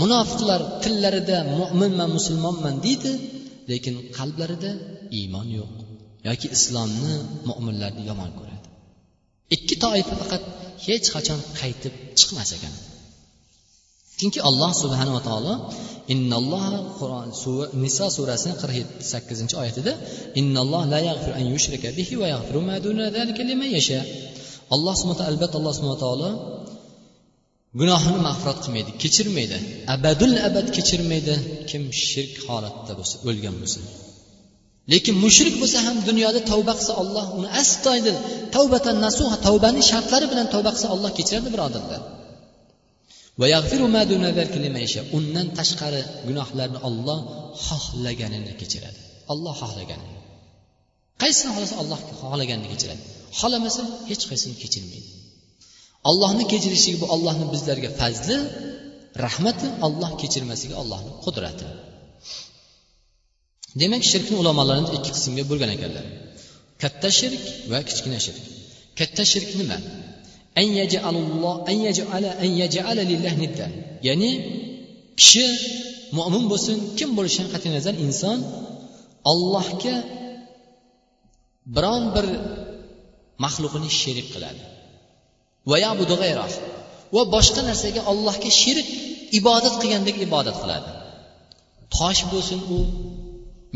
munofiqlar 0.01 0.61
tillarida 0.83 1.39
mo'minman 1.59 2.11
musulmonman 2.17 2.75
deydi 2.87 3.13
lekin 3.71 3.95
qalblarida 4.17 4.71
iymon 5.19 5.47
yo'q 5.59 5.73
yoki 6.29 6.47
islomni 6.57 7.15
mo'minlarni 7.49 8.03
yomon 8.11 8.31
ko'radi. 8.39 8.67
Ikki 9.55 9.75
toifa 9.85 10.15
faqat 10.23 10.43
hech 10.87 11.07
qachon 11.15 11.41
qaytib 11.61 11.95
chiqmas 12.19 12.51
ekan. 12.57 12.75
Chunki 14.19 14.41
alloh 14.49 14.71
subhanava 14.83 15.21
taolo 15.29 15.55
innalloh 16.15 16.65
qur'on 16.99 17.29
niso 17.85 18.07
surasini 18.17 18.55
qirq 18.63 18.89
sakkizinchi 19.13 19.55
oyatida 19.63 19.93
innalloh 20.41 20.83
la 20.93 20.99
an 21.39 21.45
yushrika 21.55 21.89
bihi 21.99 22.15
ma 22.69 22.77
liman 23.51 23.71
yasha. 23.77 24.01
Alloh 24.75 24.95
subhana 25.01 25.25
albatta 25.31 25.57
alloh 25.61 25.73
subhana 25.79 25.99
taolo 26.05 26.31
gunohini 27.81 28.21
mag'firat 28.29 28.59
qilmaydi 28.65 28.91
kechirmaydi. 29.03 29.57
Abadul 29.95 30.35
abad 30.49 30.67
kechirmaydi 30.77 31.35
kim 31.71 31.83
shirk 32.09 32.35
holatda 32.47 32.93
bo'lsa 32.99 33.17
o'lgan 33.29 33.57
bo'lsa. 33.63 33.81
Lekin 34.93 35.15
mushrik 35.25 35.55
bo'lsa 35.63 35.79
ham 35.87 35.97
dunyoda 36.09 36.41
tavba 36.51 36.73
qilsa 36.79 36.93
olloh 37.03 37.27
uni 37.39 37.49
astoydil 37.63 38.17
tavbatan 38.57 38.97
nasuha 39.07 39.37
tavbani 39.47 39.83
shartlari 39.91 40.27
bilan 40.33 40.47
tavba 40.55 40.71
qilsa 40.75 40.89
olloh 40.95 41.11
kechiradi 41.19 41.49
birodarlar. 41.55 42.03
Undan 45.19 45.47
tashqari 45.59 46.03
gunohlarni 46.29 46.79
olloh 46.89 47.19
xohlaganini 47.67 48.53
kechiradi. 48.61 49.01
Olloh 49.33 49.55
xohlaganini. 49.63 50.17
Qaysini 51.23 51.51
xohlasa 51.55 51.75
olloh 51.83 52.01
xohlaganini 52.21 52.69
kechiradi. 52.73 53.03
Xohlamasa 53.41 53.83
hech 54.11 54.23
qaysini 54.31 54.57
kechirmaydi. 54.63 55.09
Allohni 56.11 56.45
kechirishligi 56.53 56.99
bu 57.03 57.07
allohni 57.15 57.47
bizlarga 57.55 57.91
fazli 58.01 58.37
rahmati 59.25 59.67
alloh 59.87 60.11
kechirmasligi 60.21 60.75
allohni 60.83 61.13
qudrati. 61.25 61.67
Demak 63.81 64.03
shirkni 64.11 64.37
ulamolarimiz 64.43 64.91
ikki 64.97 65.11
qismga 65.17 65.45
bo'lgan 65.51 65.71
ekanlar. 65.77 66.05
Katta 66.83 67.09
shirk 67.19 67.43
va 67.71 67.79
kichkina 67.89 68.19
shirk. 68.27 68.43
Katta 68.99 69.23
shirk 69.33 69.51
nima? 69.61 69.79
Ya'ni 74.09 74.31
kishi 75.21 75.47
mo'min 76.19 76.45
bo'lsin 76.53 76.77
kim 76.99 77.11
bo'lishidan 77.19 77.49
qat'iy 77.55 77.73
nazar 77.77 77.95
inson 78.07 78.39
ollohga 79.33 79.97
biron 81.77 82.03
bir 82.15 82.27
maxluqini 83.45 83.89
sherik 84.01 84.29
qiladi. 84.35 84.63
Va 87.15 87.23
boshqa 87.35 87.61
narsaga 87.69 88.03
ollohga 88.13 88.51
sherik 88.63 88.89
ibodat 89.39 89.75
qilgandek 89.83 90.17
ibodat 90.27 90.57
qiladi. 90.63 90.91
Tosh 91.97 92.23
bo'lsin 92.33 92.61
u 92.77 92.79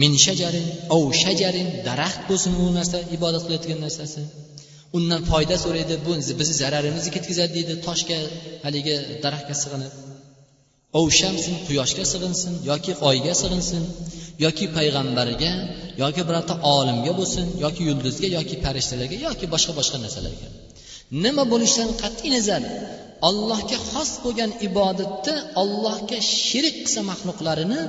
min 0.02 0.12
shajarin 0.24 0.66
ov 0.96 1.04
shajarin 1.22 1.68
daraxt 1.88 2.20
bo'lsin 2.28 2.52
u 2.62 2.64
narsa 2.78 2.98
ibodat 3.16 3.42
qilayotgan 3.46 3.80
narsasi. 3.86 4.20
Undan 4.96 5.22
foyda 5.30 5.56
so'raydi 5.64 5.94
bu 6.06 6.12
bizni 6.40 6.56
zararimizni 6.62 7.10
ketkazadi 7.16 7.52
deydi 7.58 7.74
toshga 7.86 8.18
haligi 8.64 8.94
daraxtga 9.24 9.54
sig'inib. 9.62 9.92
Ovshamsin 11.00 11.54
quyoshga 11.66 12.04
sig'insin 12.12 12.52
yoki 12.70 12.92
oyga 13.10 13.34
sig'insin 13.42 13.82
yoki 14.44 14.66
payg'ambarga 14.76 15.52
yoki 16.02 16.22
birorta 16.28 16.54
olimga 16.76 17.12
bo'lsin 17.20 17.46
yoki 17.64 17.82
yulduzga 17.88 18.28
yoki 18.38 18.56
farishtalarga 18.64 19.16
yoki 19.26 19.44
boshqa 19.54 19.72
boshqa 19.78 19.98
narsalarga. 20.04 20.48
Nima 21.24 21.44
bo'lishidan 21.52 21.90
qat'iy 22.02 22.30
nazar? 22.36 22.62
Allohga 23.28 23.78
xos 23.90 24.10
bo'lgan 24.24 24.50
ibodatni 24.68 25.34
allohga 25.62 26.18
shirik 26.42 26.76
qilsa 26.84 27.00
maxluqlarini 27.10 27.80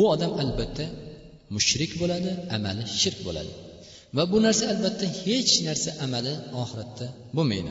u 0.00 0.02
odam 0.14 0.32
albatta 0.42 0.84
mushrik 1.56 1.92
bo'ladi 2.00 2.30
amali 2.56 2.82
shirk 3.00 3.18
bo'ladi. 3.26 3.52
Va 4.16 4.22
bu 4.32 4.38
narsa 4.46 4.64
albatta 4.72 5.06
hech 5.22 5.52
narsa 5.68 5.90
amali 6.04 6.32
oxiratda 6.62 7.06
bo'lmaydi. 7.36 7.70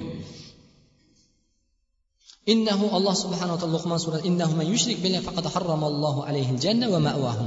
Innahu 2.54 2.86
alloh 2.98 3.16
subhanaa 3.24 3.58
taolo 3.62 3.74
luqmon 3.78 4.00
surasi 4.06 4.24
innahu 4.30 4.54
man 4.60 4.68
yushrik 4.74 4.98
billahi 5.04 5.24
faqad 5.28 5.46
harramallohu 5.56 6.20
alayhi 6.30 6.54
janna 6.64 6.86
va 6.94 7.00
ma'wahu 7.08 7.46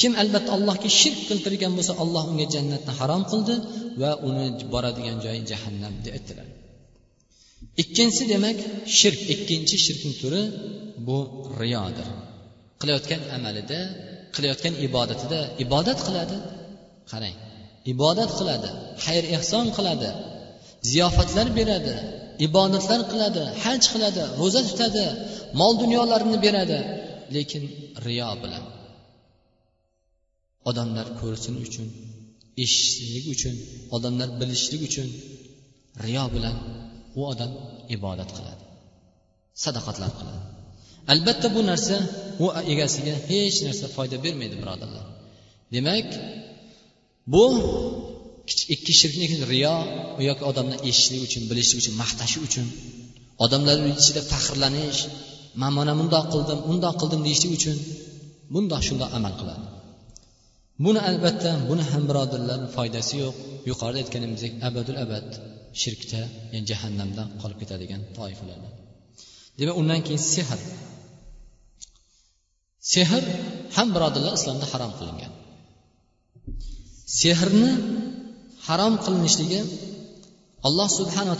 kim 0.00 0.12
albatta 0.22 0.50
allohga 0.56 0.88
shirk 1.00 1.20
keltirgan 1.28 1.72
bo'lsa 1.78 1.92
alloh 2.02 2.22
unga 2.30 2.46
jannatni 2.54 2.92
harom 2.98 3.22
qildi 3.30 3.54
va 4.00 4.10
uni 4.28 4.46
boradigan 4.72 5.16
joyi 5.24 5.40
jahannam 5.50 5.94
deb 6.04 6.12
aytdilar. 6.18 6.46
Ikkinchisi 7.82 8.24
demak 8.32 8.58
shirk. 8.98 9.20
Ikkinchi 9.34 9.76
shirkni 9.84 10.12
turi 10.20 10.42
bu 11.06 11.18
riyodir. 11.62 12.08
Qilayotgan 12.80 13.22
amalida 13.36 13.78
qilayotgan 14.34 14.74
ibodatida 14.86 15.40
ibodat 15.64 15.98
qiladi. 16.06 16.36
Qarang 17.10 17.36
ibodat 17.92 18.30
qiladi 18.38 18.68
xayr 19.04 19.24
ehson 19.36 19.66
qiladi 19.76 20.10
ziyofatlar 20.90 21.46
beradi 21.58 21.94
ibodatlar 22.46 23.00
qiladi 23.12 23.42
haj 23.64 23.82
qiladi 23.92 24.22
ro'za 24.40 24.60
tutadi 24.68 25.04
mol 25.60 25.72
dunyolarini 25.82 26.38
beradi. 26.46 26.78
Lekin 27.36 27.62
riyo 28.06 28.30
bilan 28.42 28.64
odamlar 30.70 31.06
ko'rsin 31.20 31.54
uchun 31.66 31.88
eshitishlik 32.64 33.26
uchun 33.34 33.54
odamlar 33.96 34.28
bilishlik 34.40 34.82
uchun 34.88 35.08
riyo 36.04 36.24
bilan 36.34 36.56
u 37.18 37.20
odam 37.32 37.52
ibodat 37.96 38.30
qiladi 38.36 38.64
sadaqatlar 39.64 40.10
qiladi. 40.18 40.42
Albatta 41.12 41.48
bu 41.56 41.60
narsa 41.70 41.96
u 42.44 42.46
egasiga 42.72 43.14
hech 43.28 43.56
narsa 43.66 43.86
foyda 43.96 44.16
bermaydi 44.24 44.56
birodarlar. 44.62 45.04
Demak 45.74 46.08
bu 47.32 47.44
ikki 48.74 48.92
shirkni 49.00 49.26
riyo 49.52 49.76
yoki 50.28 50.44
odamlar 50.50 50.78
eshitishlik 50.88 51.22
uchun 51.28 51.42
bilishlik 51.50 51.78
uchun 51.82 51.94
maqtashi 52.02 52.38
uchun 52.46 52.66
odamlar 53.44 53.76
ichida 54.00 54.22
faxrlanish 54.32 55.00
man 55.60 55.72
mana 55.78 55.92
mundoq 56.00 56.26
qildim 56.32 56.58
undoq 56.72 56.94
qildim 57.00 57.20
deyishlik 57.26 57.52
uchun 57.58 57.76
bundoq 58.54 58.82
shundoq 58.88 59.10
amal 59.18 59.34
qiladi. 59.40 59.64
Buni 60.84 61.00
albatta 61.10 61.50
buni 61.70 61.84
ham 61.90 62.02
birodarlar 62.10 62.60
foydasi 62.76 63.14
yo'q. 63.22 63.34
Yuqorida 63.70 63.98
aytganimizdek 64.02 64.52
abadul 64.68 64.98
abad 65.04 65.28
shirkda 65.82 66.20
ya'ni 66.52 66.66
jahannamda 66.70 67.22
qolib 67.42 67.58
ketadigan 67.62 68.00
toifalardan. 68.18 68.72
Demak 69.58 69.76
undan 69.80 70.00
keyin 70.06 70.22
sehr. 70.34 70.60
Sehr 72.92 73.06
ham 73.76 73.88
birodarlar 73.94 74.34
islomda 74.40 74.66
harom 74.72 74.92
qilingan. 74.98 75.32
Sehrni 77.20 77.72
harom 78.68 78.94
qilinishligi 79.04 79.60
alloh 80.66 80.88
subhanaa 80.98 81.36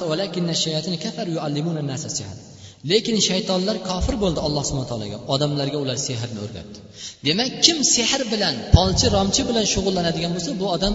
lekin 2.90 3.16
shaytonlar 3.28 3.76
kofir 3.90 4.14
bo'ldi 4.22 4.40
alloh 4.46 4.62
subhana 4.68 4.88
taologa 4.92 5.18
odamlarga 5.34 5.78
ular 5.84 5.96
sehrni 6.08 6.38
o'rgatdi. 6.44 6.78
Demak 7.26 7.50
kim 7.64 7.78
sehr 7.94 8.20
bilan 8.32 8.54
polchi 8.76 9.06
romchi 9.16 9.42
bilan 9.48 9.64
shug'ullanadigan 9.72 10.30
bo'lsa 10.36 10.50
bu 10.60 10.66
odam 10.76 10.94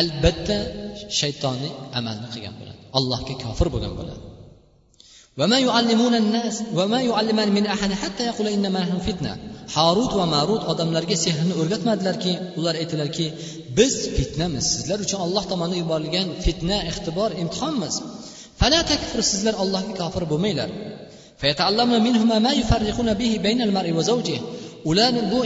albatta 0.00 0.56
shaytoniy 1.19 1.71
amalni 1.99 2.27
qilgan 2.33 2.53
bo'ladi 2.59 2.79
allohga 2.97 3.33
kofir 3.43 3.67
bo'lgan 3.75 3.95
bo'ladi 4.01 4.23
وما 5.39 5.59
يعلمون 5.67 6.13
الناس 6.23 6.55
وما 6.77 6.99
يعلمان 7.09 7.49
من 7.57 7.65
أحد 7.75 7.91
حتى 8.01 8.23
يقول 8.29 8.47
إنما 8.47 8.79
نحن 8.79 8.97
فتنة 9.07 9.33
harut 9.77 10.11
va 10.19 10.25
marut 10.35 10.63
odamlarga 10.71 11.15
sehrni 11.25 11.53
o'rgatmadilarki 11.61 12.33
ular 12.59 12.75
aytdilarki 12.81 13.25
biz 13.77 13.93
fitnamiz 14.17 14.65
sizlar 14.73 14.99
uchun 15.05 15.19
alloh 15.25 15.43
tomonidan 15.51 15.79
yuborilgan 15.83 16.27
fitna 16.45 16.77
ixtibor 16.91 17.29
imtihonmiz 17.43 17.95
fala 18.59 18.79
takfur 18.91 19.21
sizlar 19.31 19.55
allohga 19.63 19.93
kofir 20.01 20.23
bo'lmanglar 20.31 20.69
ularni 24.89 25.21
bu 25.33 25.41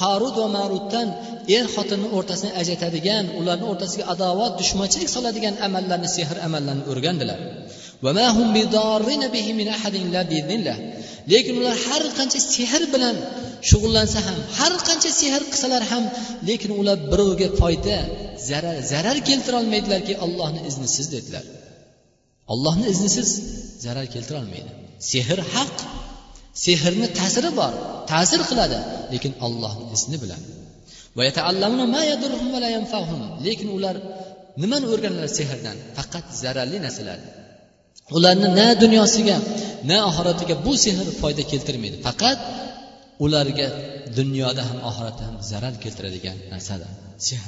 harut 0.00 0.34
va 0.42 0.48
marutdan 0.58 1.08
er 1.56 1.64
xotinni 1.74 2.08
o'rtasini 2.16 2.50
ajratadigan 2.60 3.24
ularni 3.40 3.66
o'rtasiga 3.72 4.04
adovat 4.12 4.52
dushmanchilik 4.60 5.10
soladigan 5.16 5.54
amallarni 5.66 6.08
sehr 6.16 6.36
amallarni 6.46 6.84
o'rgandilar. 6.90 7.38
Lekin 11.32 11.54
ular 11.60 11.76
har 11.86 12.02
qancha 12.18 12.40
sehr 12.54 12.82
bilan 12.94 13.16
shug'ullansa 13.68 14.18
ham 14.26 14.36
har 14.58 14.72
qancha 14.88 15.10
sehr 15.20 15.40
qilsalar 15.50 15.82
ham 15.92 16.04
lekin 16.48 16.70
ular 16.80 16.98
birovga 17.12 17.48
foyda 17.60 17.98
zarar 18.48 18.76
zarar 18.92 19.18
keltirolmaydilarki 19.28 20.14
allohni 20.24 20.60
iznisiz 20.70 21.06
dedilar. 21.14 21.44
Ollohni 22.52 22.86
iznisiz 22.94 23.28
zarar 23.84 24.06
keltirolmaydi. 24.14 24.70
Sehr 25.10 25.38
haq 25.54 25.76
sehrni 26.66 27.06
ta'siri 27.18 27.50
bor 27.60 27.72
ta'sir 28.12 28.40
qiladi 28.50 28.78
lekin 29.12 29.32
ollohni 29.46 29.84
ismi 29.96 30.16
bilan 30.22 30.42
lekin 33.46 33.68
ular 33.76 33.96
nimani 34.62 34.86
o'rganadilar 34.92 35.30
sehrdan? 35.38 35.76
Faqat 35.96 36.26
zararli 36.42 36.78
narsalarni. 36.86 37.30
Ularni 38.16 38.48
na 38.58 38.66
dunyosiga 38.82 39.36
na 39.90 39.96
oxiratiga 40.08 40.54
bu 40.64 40.72
sehr 40.84 40.96
foyda 41.20 41.42
keltirmaydi. 41.52 41.96
Faqat 42.06 42.38
ularga 43.24 43.68
dunyoda 44.18 44.62
ham 44.68 44.78
oxiratda 44.90 45.22
ham 45.28 45.36
zarar 45.50 45.74
keltiradigan 45.84 46.36
narsadir 46.52 46.90
sehr. 47.26 47.42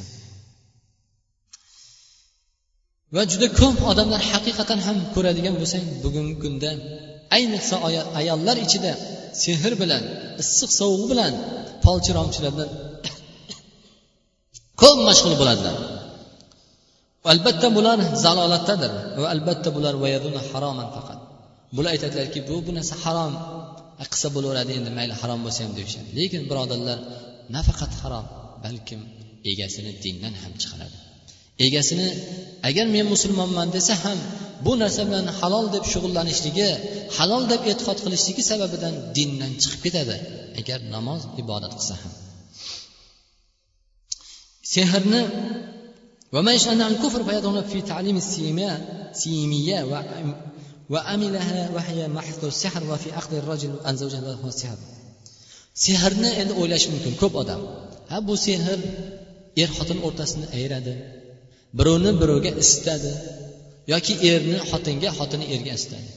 Va 3.15 3.23
juda 3.33 3.47
ko'p 3.61 3.79
odamlar 3.91 4.23
haqiqatan 4.33 4.79
ham 4.87 4.97
ko'radigan 5.15 5.55
bo'lsang 5.61 5.85
bugungi 6.05 6.37
kunda 6.43 6.71
ayniqsa 7.37 7.77
ayollar 8.21 8.57
ichida 8.67 8.93
sehr 9.43 9.73
bilan 9.83 10.03
issiq 10.43 10.71
sovuq 10.81 11.05
bilan 11.13 11.33
polchiromchilar 11.85 12.53
bilan 12.57 12.71
ko'p 14.83 14.99
mashg'ul 15.09 15.35
bo'ladilar. 15.41 15.77
Albatta 17.33 17.69
bular 17.77 17.99
zalolatdadir 18.25 18.93
va 19.23 19.27
albatta 19.35 19.69
bular 19.77 19.95
haroman 20.53 20.89
faqat. 20.97 21.19
Bular 21.77 21.91
aytadilarki 21.97 22.41
bu 22.49 22.57
bu 22.67 22.71
narsa 22.79 22.95
harom. 23.05 23.35
E, 24.03 24.05
Qilsa 24.13 24.29
bo'laveradi 24.37 24.73
endi 24.79 24.91
mayli 24.99 25.15
harom 25.21 25.41
bo'lsa 25.47 25.61
ham 25.65 25.73
deyishadi. 25.79 26.09
Lekin 26.19 26.43
birodarlar 26.51 26.99
nafaqat 27.57 27.93
harom 28.03 28.27
balkim 28.65 29.01
egasini 29.51 29.93
dindan 30.05 30.35
ham 30.43 30.53
chiqaradi. 30.63 30.97
egasini 31.66 32.10
agar 32.70 32.86
men 32.96 33.06
musulmonman 33.14 33.68
desa 33.76 33.96
ham 34.04 34.20
bu 34.66 34.72
narsa 34.82 35.02
bilan 35.08 35.28
halol 35.40 35.66
deb 35.76 35.84
shug'ullanishligi 35.92 36.70
halol 37.18 37.44
deb 37.52 37.62
e'tiqod 37.72 37.98
qilishligi 38.06 38.44
sababidan 38.52 38.94
dindan 39.18 39.52
chiqib 39.62 39.82
ketadi 39.86 40.18
agar 40.60 40.80
namoz 40.96 41.22
ibodat 41.42 41.72
qilsa 41.78 41.96
ham 42.02 42.14
sehrni 44.74 45.24
وما 46.36 46.52
يشأن 46.58 46.82
عن 46.82 46.92
الكفر 46.92 47.24
فيدخلون 47.24 47.64
في 47.72 47.82
تعليم 47.82 48.18
السيماء 48.18 48.76
سيمية 49.14 49.80
وعملها 50.90 51.60
وهي 51.76 52.08
محض 52.08 52.46
السحر 52.46 52.82
وفي 52.92 53.18
أخذ 53.18 53.34
الرجل 53.36 53.74
عن 53.86 53.98
زوجها 53.98 54.34
هو 54.44 54.48
السحر 54.48 54.78
sehrni 55.86 56.30
endi 56.42 56.54
o'ylashi 56.62 56.88
mumkin 56.94 57.14
ko'p 57.22 57.34
odam 57.42 57.62
ha 58.12 58.18
bu 58.28 58.34
sehr 58.46 58.80
er 59.62 59.70
xotin 59.78 60.00
o'rtasini 60.08 60.46
ayiradi 60.56 60.94
birovni 61.79 62.11
birovga 62.21 62.51
istadi 62.65 63.13
yoki 63.93 64.15
erni 64.31 64.59
xotinga 64.71 65.11
xotini 65.19 65.47
erga 65.55 65.73
istadi. 65.81 66.09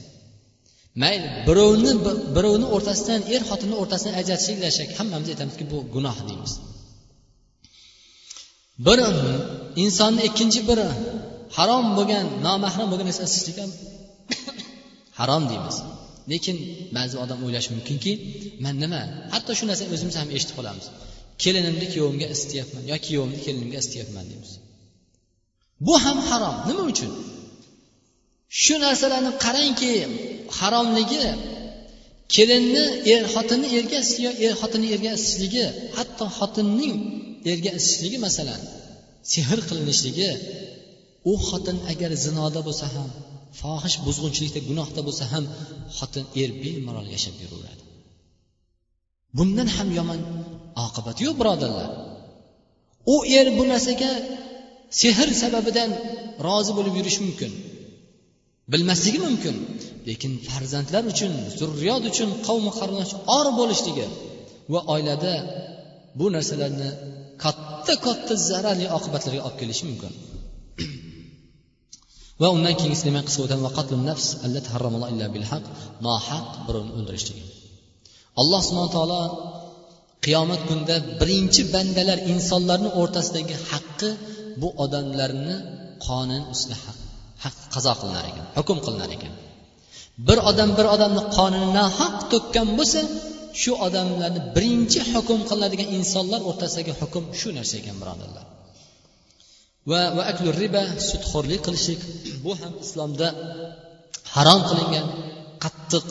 Mayli 1.02 1.28
birovni 1.48 1.92
birovni 2.36 2.66
o'rtasidan 2.74 3.20
er 3.34 3.42
xotinni 3.50 3.76
o'rtasidan 3.82 4.14
ajratishlik 4.20 4.58
la 4.64 4.70
hammamiz 4.98 5.28
aytamizki 5.32 5.64
bu 5.72 5.78
gunoh 5.94 6.16
deymiz. 6.28 6.52
Bir 8.86 8.98
insonni 9.84 10.22
ikkinchi 10.28 10.60
biri 10.68 10.88
harom 11.56 11.86
bo'lgan 11.98 12.26
nomahram 12.46 12.86
bo'lgan 12.92 13.06
narsa 13.10 13.22
isitishlik 13.28 13.58
ham 13.62 13.70
harom 15.20 15.42
deymiz. 15.50 15.76
Lekin 16.32 16.56
ba'zi 16.96 17.14
odam 17.24 17.38
o'ylashi 17.46 17.70
mumkinki 17.76 18.12
man 18.64 18.74
nima 18.82 19.02
hatto 19.34 19.52
shu 19.58 19.64
narsani 19.70 19.90
o'zimiz 19.96 20.14
ham 20.20 20.28
eshitib 20.36 20.54
qolamiz. 20.58 20.86
Kelinimni 21.42 21.86
kuyovimga 21.92 22.26
istayapman 22.36 22.82
yoki 22.92 23.06
kuyovimni 23.08 23.38
kelinimga 23.46 23.78
istayapman 23.84 24.24
deymiz. 24.30 24.52
Bu 25.86 25.94
ham 26.04 26.18
harom. 26.28 26.56
Nima 26.68 26.82
uchun? 26.92 27.12
Shu 28.62 28.74
narsalarni 28.84 29.32
qarangki 29.44 29.92
haromligi 30.58 31.26
kelinni 32.34 32.84
er 33.12 33.22
xotinni 33.34 33.68
erga 33.78 34.00
yo 34.24 34.30
er 34.46 34.52
xotinni 34.60 34.88
erga 34.94 35.10
isishligi 35.18 35.64
hatto 35.96 36.24
xotinning 36.38 36.94
erga 37.52 37.70
isishligi 37.78 38.18
masalan 38.26 38.60
sehr 39.32 39.58
qilinishligi 39.68 40.30
u 41.30 41.32
xotin 41.48 41.76
agar 41.92 42.10
zinoda 42.24 42.60
bo'lsa 42.68 42.86
ham 42.94 43.08
fohish 43.60 43.96
buzg'unchilikda 44.06 44.60
gunohda 44.68 45.00
bo'lsa 45.06 45.24
ham 45.32 45.44
xotin 45.98 46.24
er 46.42 46.50
bemalol 46.62 47.06
yashab 47.14 47.34
yuraveradi. 47.42 47.82
Bundan 49.36 49.68
ham 49.76 49.88
yomon 49.98 50.20
oqibat 50.86 51.16
yo'q 51.24 51.34
birodarlar. 51.40 51.90
U 53.14 53.16
er 53.38 53.46
bu 53.56 53.64
narsaga 53.72 54.10
sehr 55.00 55.28
sababidan 55.42 55.90
rozi 56.46 56.72
bo'lib 56.78 56.94
yurishi 56.98 57.20
mumkin. 57.26 57.52
Bilmasligi 58.72 59.20
mumkin 59.26 59.56
lekin 60.08 60.32
farzandlar 60.48 61.02
uchun 61.12 61.32
zurriyot 61.58 62.02
uchun 62.10 62.30
qavmi 62.46 62.70
qarindosh 62.78 63.12
or 63.36 63.46
bo'lishligi 63.58 64.06
va 64.72 64.80
oilada 64.94 65.34
bu 66.18 66.26
narsalarni 66.36 66.88
katta 67.44 67.94
katta 68.06 68.34
zararli 68.48 68.86
oqibatlarga 68.98 69.42
olib 69.48 69.56
kelishi 69.60 69.84
mumkin. 69.90 70.12
Va 72.40 72.48
undan 72.56 72.74
keyingisi 72.80 73.04
demak 73.08 73.24
qisqa 73.28 73.42
o'tamiz 73.46 73.62
nohaq 76.06 76.46
birovni 76.66 76.92
o'ldirishligi 76.98 77.44
alloh 78.40 78.60
subhana 78.66 78.90
taolo 78.96 79.22
qiyomat 80.24 80.60
kunida 80.68 80.96
birinchi 81.20 81.62
bandalar 81.74 82.18
insonlarni 82.32 82.90
o'rtasidagi 83.00 83.56
haqqi 83.70 84.08
bu 84.60 84.68
odamlarni 84.84 85.56
qonun 86.06 86.42
ustida 86.54 86.76
haq 87.44 87.56
qazo 87.74 87.92
qilinar 88.00 88.24
ekan 88.30 88.46
hukm 88.56 88.78
qilinar 88.86 89.10
ekan. 89.16 89.32
Bir 90.28 90.38
odam 90.50 90.70
bir 90.78 90.86
odamni 90.94 91.22
qonini 91.36 91.68
nohaq 91.78 92.14
to'kkan 92.32 92.68
bo'lsa 92.78 93.00
shu 93.60 93.72
odamlarni 93.86 94.40
birinchi 94.56 95.00
hukm 95.12 95.40
qilinadigan 95.50 95.88
insonlar 95.98 96.40
o'rtasidagi 96.50 96.92
hukm 97.00 97.24
shu 97.40 97.48
narsa 97.58 97.74
ekan 97.80 97.96
birodarlar. 98.02 98.44
Va 99.90 100.00
va 100.16 100.22
aklu 100.32 100.48
riba 100.62 100.82
sudxo'rlik 101.08 101.60
qilishlik 101.66 102.00
bu 102.44 102.52
ham 102.60 102.72
islomda 102.84 103.28
harom 104.34 104.60
qilingan 104.70 105.06
qattiq. 105.64 106.06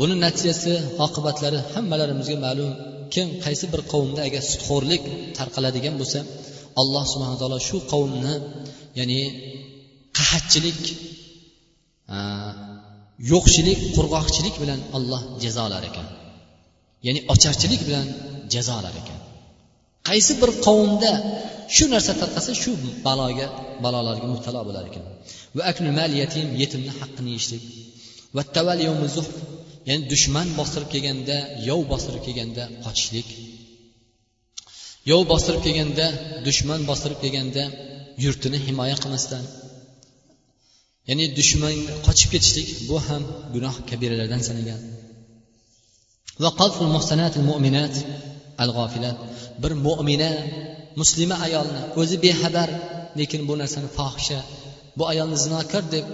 Buni 0.00 0.14
natijasi 0.24 0.72
oqibatlari 1.06 1.58
hammalarimizga 1.74 2.36
ma'lum. 2.46 2.70
Kim 3.14 3.28
qaysi 3.44 3.66
bir 3.72 3.80
qavmda 3.92 4.20
agar 4.28 4.42
sudxo'rlik 4.52 5.02
tarqaladigan 5.38 5.94
bo'lsa 6.00 6.20
alloh 6.80 7.04
subhana 7.12 7.36
taolo 7.40 7.58
shu 7.68 7.76
qavmni 7.92 8.34
ya'ni 8.98 9.20
qahatchilik 10.18 10.82
yo'qchilik 13.32 13.80
qurg'oqchilik 13.96 14.54
bilan 14.62 14.80
olloh 14.96 15.22
jazolar 15.44 15.82
ekan. 15.90 16.06
Ya'ni 17.06 17.20
ocharchilik 17.32 17.80
bilan 17.88 18.06
jazolar 18.54 18.94
ekan. 19.02 19.18
Qaysi 20.08 20.32
bir 20.42 20.50
qavmda 20.66 21.12
shu 21.74 21.84
narsa 21.94 22.12
tarqasa 22.22 22.52
shu 22.62 22.70
baloga 23.06 23.46
balolarga 23.84 24.26
mubtalo 24.34 24.60
bo'lar 24.68 24.84
ekan. 24.90 25.04
Va 25.56 25.62
mal 25.98 26.12
yatim 26.22 26.46
yetimni 26.62 26.92
haqqini 27.00 27.30
yeyishlik. 27.34 27.62
Va 28.36 28.42
ya'ni 29.88 30.04
dushman 30.12 30.48
bostirib 30.58 30.88
kelganda 30.94 31.36
yov 31.68 31.80
bostirib 31.92 32.22
kelganda 32.26 32.64
qochishlik. 32.84 33.28
Yov 35.10 35.22
bostirib 35.32 35.62
kelganda 35.66 36.06
dushman 36.46 36.80
bostirib 36.90 37.18
kelganda 37.24 37.62
yurtini 38.24 38.58
himoya 38.66 38.96
qilmasdan 39.02 39.44
ya'ni 41.08 41.24
dushman 41.38 41.74
qochib 42.06 42.28
ketishlik 42.34 42.68
bu 42.88 42.96
ham 43.06 43.22
gunoh 43.54 43.74
kabiralardan 43.90 44.40
sanalgan. 44.48 44.80
Bir 49.62 49.72
mo'mina 49.86 50.30
muslima 51.00 51.36
ayolni 51.46 51.82
o'zi 52.00 52.16
bexabar 52.24 52.68
lekin 53.18 53.40
bu 53.48 53.54
narsani 53.62 53.88
fohisha 53.98 54.38
bu 54.98 55.02
ayolni 55.12 55.36
zinokor 55.44 55.84
deb 55.94 56.06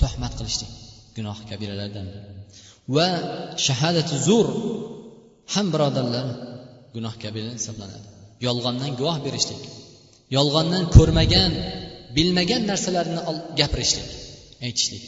tuhmat 0.00 0.32
qilishlik 0.38 0.70
gunoh 1.16 1.38
kabiralardan. 1.50 2.06
Va 2.96 3.08
shahadati 3.66 4.14
zur 4.26 4.46
ham 5.54 5.66
birodarlar 5.74 6.26
gunoh 6.94 7.14
kabira 7.22 7.50
hisoblanadi. 7.58 8.08
Yolg'ondan 8.46 8.90
guvoh 9.00 9.18
berishlik 9.26 9.62
yolg'ondan 10.36 10.84
ko'rmagan 10.96 11.52
bilmagan 12.16 12.62
narsalarni 12.70 13.20
gapirishlik 13.58 14.08
aytishlik. 14.66 15.04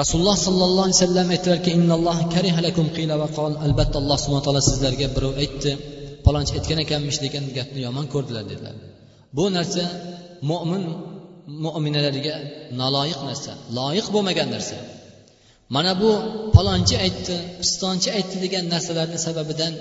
Rasululloh 0.00 0.36
sollallohu 0.46 0.86
alayhi 0.86 0.98
vasallam 1.00 1.28
aytdilarki 1.34 1.70
albatta 3.66 3.96
alloh 4.02 4.18
subhana 4.22 4.42
taolo 4.46 4.62
sizlarga 4.70 5.06
birov 5.16 5.34
aytdi 5.44 5.70
palonchi 6.26 6.52
aytgan 6.58 6.78
ekanmish 6.86 7.18
degan 7.24 7.44
gapni 7.58 7.80
yomon 7.86 8.06
ko'rdilar 8.14 8.44
dedilar. 8.50 8.74
Bu 9.36 9.44
narsa 9.56 9.84
mo'min 10.50 10.82
mo'minalarga 11.64 12.34
noloyiq 12.80 13.20
narsa 13.28 13.52
loyiq 13.78 14.06
bo'lmagan 14.14 14.48
narsa. 14.54 14.76
Mana 15.74 15.92
bu 16.02 16.10
palonchi 16.56 16.96
aytdi 17.06 17.34
pistonchi 17.60 18.08
aytdi 18.18 18.36
degan 18.44 18.64
narsalarni 18.74 19.18
sababidan 19.26 19.72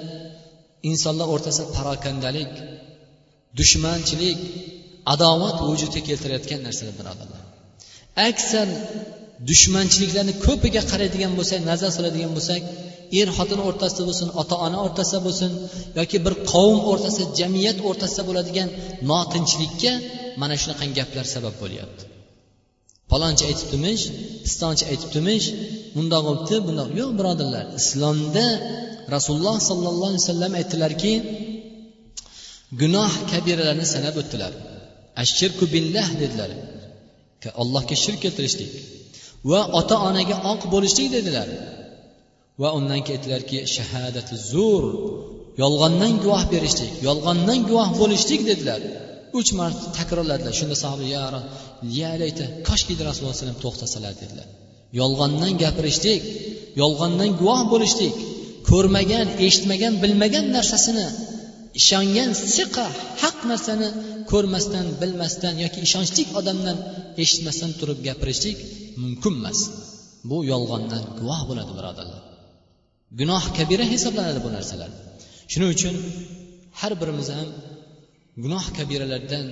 insonlar 0.92 1.28
o'rtasida 1.34 1.68
parokandalik 1.78 2.52
dushmanchilik 3.60 4.40
adovat 5.14 5.58
vujudga 5.70 6.02
keltirayotgan 6.10 6.60
narsalar 6.68 6.96
birodarlar 7.00 7.42
aksar 8.30 8.68
dushmanchiliklarni 9.50 10.34
ko'piga 10.46 10.82
qaraydigan 10.92 11.32
bo'lsak 11.40 11.60
nazar 11.72 11.92
soladigan 11.98 12.32
bo'lsak 12.38 12.62
er 13.20 13.28
xotin 13.38 13.60
o'rtasida 13.68 14.04
bo'lsin 14.10 14.30
ota 14.42 14.56
ona 14.66 14.78
o'rtasida 14.86 15.20
bo'lsin 15.28 15.52
yoki 16.00 16.18
bir 16.26 16.34
qavm 16.52 16.78
o'rtasida 16.92 17.26
jamiyat 17.40 17.78
o'rtasida 17.90 18.24
bo'ladigan 18.30 18.70
notinchlikka 19.12 19.94
mana 20.42 20.56
shunaqa 20.62 20.86
gaplar 20.98 21.26
sabab 21.36 21.56
bo'lyapti. 21.64 22.04
Palonchi 23.12 23.44
aytibdimish 23.50 24.04
pistonchi 24.46 24.84
aytibdimish 24.92 25.48
bundoq 25.96 26.22
bo'libdi 26.28 26.56
bundoq. 26.68 26.90
Yo'q 27.00 27.12
birodarlar 27.20 27.66
islomda 27.82 28.46
rasululloh 29.16 29.58
sollallohu 29.70 30.12
alayhi 30.12 30.24
vasallam 30.26 30.54
aytdilarki 30.60 31.14
gunoh 32.82 33.12
kabiralarni 33.32 33.86
sanab 33.96 34.16
o'tdilar. 34.22 34.54
Ashirku 35.24 35.66
billah 35.76 36.08
dedilar. 36.22 36.52
Allohga 37.62 37.96
shirk 38.04 38.20
keltirishlik 38.26 38.72
va 39.52 39.62
ota 39.80 39.96
onaga 40.10 40.36
oq 40.52 40.62
bo'lishlik 40.74 41.08
dedilar. 41.18 41.48
Va 42.62 42.70
undan 42.78 43.00
keyin 43.06 43.18
aytdilarki 43.18 43.58
shahadati 43.76 44.34
zur 44.52 44.84
yolg'ondan 45.62 46.14
guvoh 46.24 46.44
berishlik 46.54 46.94
yolg'ondan 47.08 47.60
guvoh 47.70 47.90
bo'lishlik 48.02 48.42
dedilar. 48.50 48.82
Uch 49.40 49.50
marta 49.60 49.86
takrorladilar. 50.00 50.54
Shunda 50.60 50.76
sahoba 50.84 51.06
ya 52.00 52.12
layta 52.22 52.46
koshkidi 52.68 53.02
rasululloh 53.08 53.34
alayhi 53.34 53.44
vasallam 53.44 53.62
to'xtasalar 53.66 54.14
dedilar. 54.22 54.48
Yolg'ondan 55.00 55.54
gapirishlik 55.64 56.22
yolg'ondan 56.82 57.30
guvoh 57.42 57.62
bo'lishlik 57.74 58.16
ko'rmagan 58.70 59.28
eshitmagan 59.46 59.94
bilmagan 60.04 60.46
narsasini 60.56 61.08
ishongan 61.80 62.30
siqa 62.56 62.86
haq 63.22 63.38
narsani 63.52 63.90
ko'rmasdan 64.32 64.86
bilmasdan 65.02 65.56
yoki 65.64 65.80
ishonchli 65.88 66.24
odamdan 66.40 66.78
eshitmasdan 67.24 67.72
turib 67.80 68.00
gapirishlik 68.08 68.58
mumkin 69.02 69.34
emas. 69.40 69.60
Bu 70.30 70.38
yolg'ondan 70.52 71.04
guvoh 71.20 71.42
bo'ladi 71.50 71.72
birodarlar. 71.80 72.22
Gunoh 73.20 73.44
kabira 73.58 73.86
hisoblanadi 73.94 74.40
bu 74.46 74.50
narsalar. 74.58 74.92
Shuning 75.52 75.70
uchun 75.76 75.96
har 76.80 76.94
birimiz 77.02 77.28
ham 77.38 77.50
gunoh 78.44 78.66
kabiralardan 78.78 79.46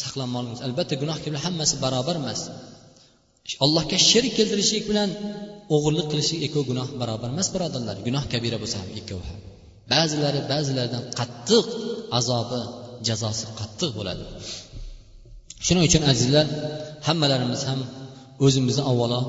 saqlanmoqligimiz 0.00 0.60
albatta 0.66 0.94
gunoh 1.02 1.18
kabira 1.24 1.40
hammasi 1.46 1.74
barobar 1.84 2.16
emas. 2.22 2.40
Allohga 3.64 3.98
sherik 4.10 4.32
keltirishlik 4.38 4.84
bilan 4.90 5.08
o'g'irlik 5.74 6.06
qilishlik 6.12 6.40
ikkovi 6.46 6.64
gunoh 6.70 6.88
barobar 7.00 7.28
emas 7.34 7.48
birodarlar. 7.54 7.96
Gunoh 8.06 8.24
kabira 8.32 8.56
bo'lsa 8.62 8.76
ham 8.82 8.88
ikkovi 9.00 9.24
ham. 9.28 9.38
Ba'zilari 9.92 10.40
ba'zilaridan 10.52 11.04
qattiq 11.18 11.66
azobi 12.18 12.60
jazosi 13.08 13.44
qattiq 13.60 13.90
bo'ladi. 13.98 14.24
Shuning 15.66 15.84
uchun 15.88 16.02
azizlar 16.12 16.46
hammalarimiz 17.06 17.62
ham 17.70 17.80
o'zimizni 18.46 18.82
avvalo 18.90 19.20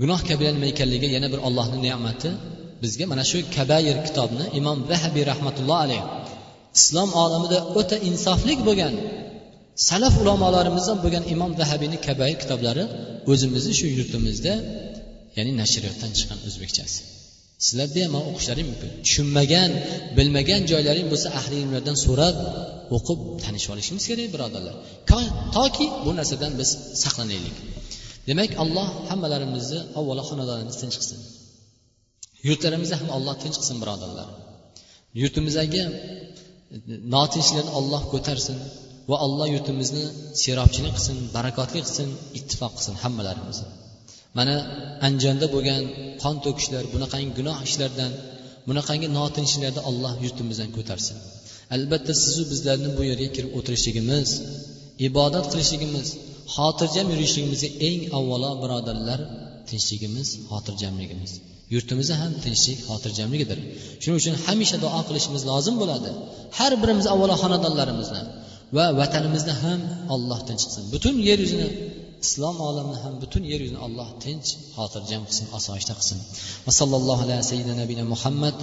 gunoh 0.00 0.20
kabira 0.28 0.50
nima 0.56 0.66
ekanligiga 0.72 1.08
yana 1.16 1.28
bir 1.32 1.40
ollohni 1.48 1.78
ne'mati 1.86 2.30
bizga 2.82 3.04
mana 3.12 3.24
shu 3.30 3.38
kabayir 3.56 3.96
kitobni 4.06 4.44
imom 4.60 4.78
vahabiy 4.90 5.24
rahmatulloh 5.32 5.78
alayhi 5.86 6.04
islom 6.78 7.10
olamida 7.22 7.58
o'ta 7.80 7.96
insoflik 8.10 8.58
bo'lgan 8.68 8.94
salaf 9.88 10.14
ulamolarimizdan 10.22 10.98
bo'lgan 11.04 11.24
imom 11.34 11.50
vahabiyni 11.60 11.98
kabayir 12.06 12.36
kitoblari 12.42 12.84
o'zimizni 13.32 13.72
shu 13.80 13.86
yurtimizda 13.96 14.54
ya'ni 15.36 15.52
nashriyotdan 15.62 16.10
chiqqan 16.18 16.38
o'zbekchasi. 16.48 17.00
Sizlarda 17.66 18.00
ham 18.06 18.14
o'qishlaring 18.30 18.66
mumkin. 18.72 18.90
Tushunmagan 19.06 19.70
bilmagan 20.16 20.62
joylaring 20.72 21.06
bo'lsa 21.12 21.28
ahli 21.40 21.56
ilmlardan 21.62 21.96
so'rab 22.06 22.36
o'qib 22.96 23.20
tanishib 23.44 23.70
olishimiz 23.74 24.04
kerak 24.10 24.28
birodarlar. 24.34 24.74
Toki 25.56 25.86
bu 26.04 26.10
narsadan 26.18 26.52
biz 26.60 26.70
saqlanaylik. 27.02 27.56
Demak 28.28 28.50
alloh 28.62 28.88
hammalarimizni 29.10 29.80
avvalo 29.98 30.22
xonadonimiz 30.30 30.76
tinch 30.82 30.96
qilsin. 31.00 31.20
Yurtlarimizni 32.48 32.96
ham 33.00 33.08
alloh 33.16 33.34
tinch 33.42 33.56
qilsin 33.60 33.76
birodarlar. 33.82 34.28
Yurtimizdagi 35.22 35.82
notinchliklarni 37.14 37.72
olloh 37.78 38.02
ko'tarsin 38.12 38.58
va 39.10 39.16
alloh 39.26 39.46
yurtimizni 39.54 40.04
serobchilik 40.42 40.92
qilsin 40.96 41.16
barakotli 41.36 41.80
qilsin 41.86 42.08
ittifoq 42.38 42.72
qilsin 42.76 42.94
hammalarimizni. 43.02 43.68
Mana 44.38 44.54
andijonda 45.06 45.46
bo'lgan 45.54 45.82
qon 46.22 46.36
to'kishlar 46.44 46.84
bunaqangi 46.94 47.30
gunoh 47.38 47.58
ishlardan 47.68 48.12
bunaqangi 48.68 49.08
notinchliklarni 49.18 49.82
alloh 49.90 50.12
yurtimizdan 50.24 50.70
ko'tarsin. 50.76 51.16
Albatta 51.76 52.12
sizu 52.22 52.42
bizlarni 52.52 52.88
bu 52.98 53.02
yerga 53.10 53.28
kirib 53.36 53.52
o'tirishligimiz 53.58 54.28
ibodat 55.08 55.46
qilishligimiz 55.52 56.06
xotirjam 56.54 57.06
yurishligimizga 57.12 57.70
eng 57.88 58.00
avvalo 58.18 58.50
birodarlar 58.62 59.20
tinchligimiz 59.70 60.28
xotirjamligimiz. 60.50 61.32
Yurtimizda 61.74 62.14
ham 62.22 62.32
tinchlik 62.44 62.78
xotirjamligidir. 62.88 63.58
Shuning 64.02 64.18
uchun 64.22 64.34
hamisha 64.46 64.76
duo 64.84 65.00
qilishimiz 65.08 65.42
lozim 65.50 65.74
bo'ladi. 65.82 66.10
Har 66.58 66.72
birimiz 66.82 67.06
avvalo 67.14 67.34
xonadonlarimizni 67.42 68.22
va 68.76 68.84
vatanimizni 69.00 69.54
ham 69.62 69.80
olloh 70.14 70.40
tinch 70.48 70.62
qilsin. 70.66 70.84
Butun 70.94 71.14
yer 71.28 71.38
yuzini 71.44 71.68
islom 72.24 72.56
olamini 72.68 72.98
ham 73.04 73.14
butun 73.22 73.42
yer 73.52 73.60
yuzini 73.64 73.80
alloh 73.86 74.08
tinch 74.24 74.48
xotirjam 74.76 75.22
qilsin 75.28 75.46
osoyishta 75.58 75.92
qilsin. 75.98 76.18
Va 76.66 76.72
sallallohu 76.80 77.22
alayhi 77.26 77.44
sayyidina 77.50 77.76
nabina 77.82 78.04
muhammad 78.14 78.56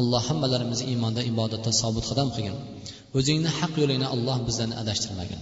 alloh 0.00 0.22
hammalarimizni 0.28 0.86
iymonda 0.92 1.20
ibodatda 1.32 1.70
sobit 1.82 2.04
qadam 2.10 2.28
qilgin. 2.36 2.56
O'zingni 3.18 3.50
haq 3.58 3.72
yo'lingni 3.82 4.08
alloh 4.14 4.36
bizlarni 4.48 4.76
adashtirmagin. 4.82 5.40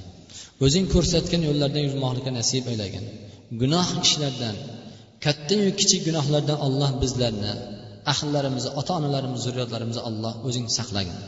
O'zing 0.65 0.87
ko'rsatgan 0.95 1.43
yo'llardan 1.49 1.83
yurmoqlikka 1.89 2.33
nasib 2.39 2.65
aylagin. 2.73 3.05
Gunoh 3.61 3.89
ishlardan 4.07 4.57
kattayu 5.25 5.71
kichik 5.81 6.01
gunohlardan 6.09 6.59
alloh 6.67 6.91
bizlarni 7.03 7.53
ahllarimizni 8.13 8.71
ota 8.81 8.93
onalarimizni 8.99 9.43
zurriyotlarimizni 9.47 10.03
alloh 10.09 10.35
o'zing 10.49 10.67
saqlagin. 10.79 11.19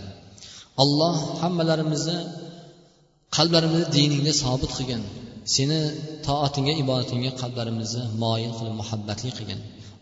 Alloh 0.82 1.16
hammalarimizni 1.42 2.18
qalblarimizni 3.36 3.86
diningda 3.96 4.32
sobit 4.42 4.72
qilgin. 4.78 5.02
Seni 5.54 5.78
toatingga 6.26 6.74
ibodatingga 6.82 7.32
qalblarimizni 7.40 8.04
moyil 8.22 8.52
qilib 8.58 8.74
muhabbatli 8.82 9.30
qilgin. 9.38 9.60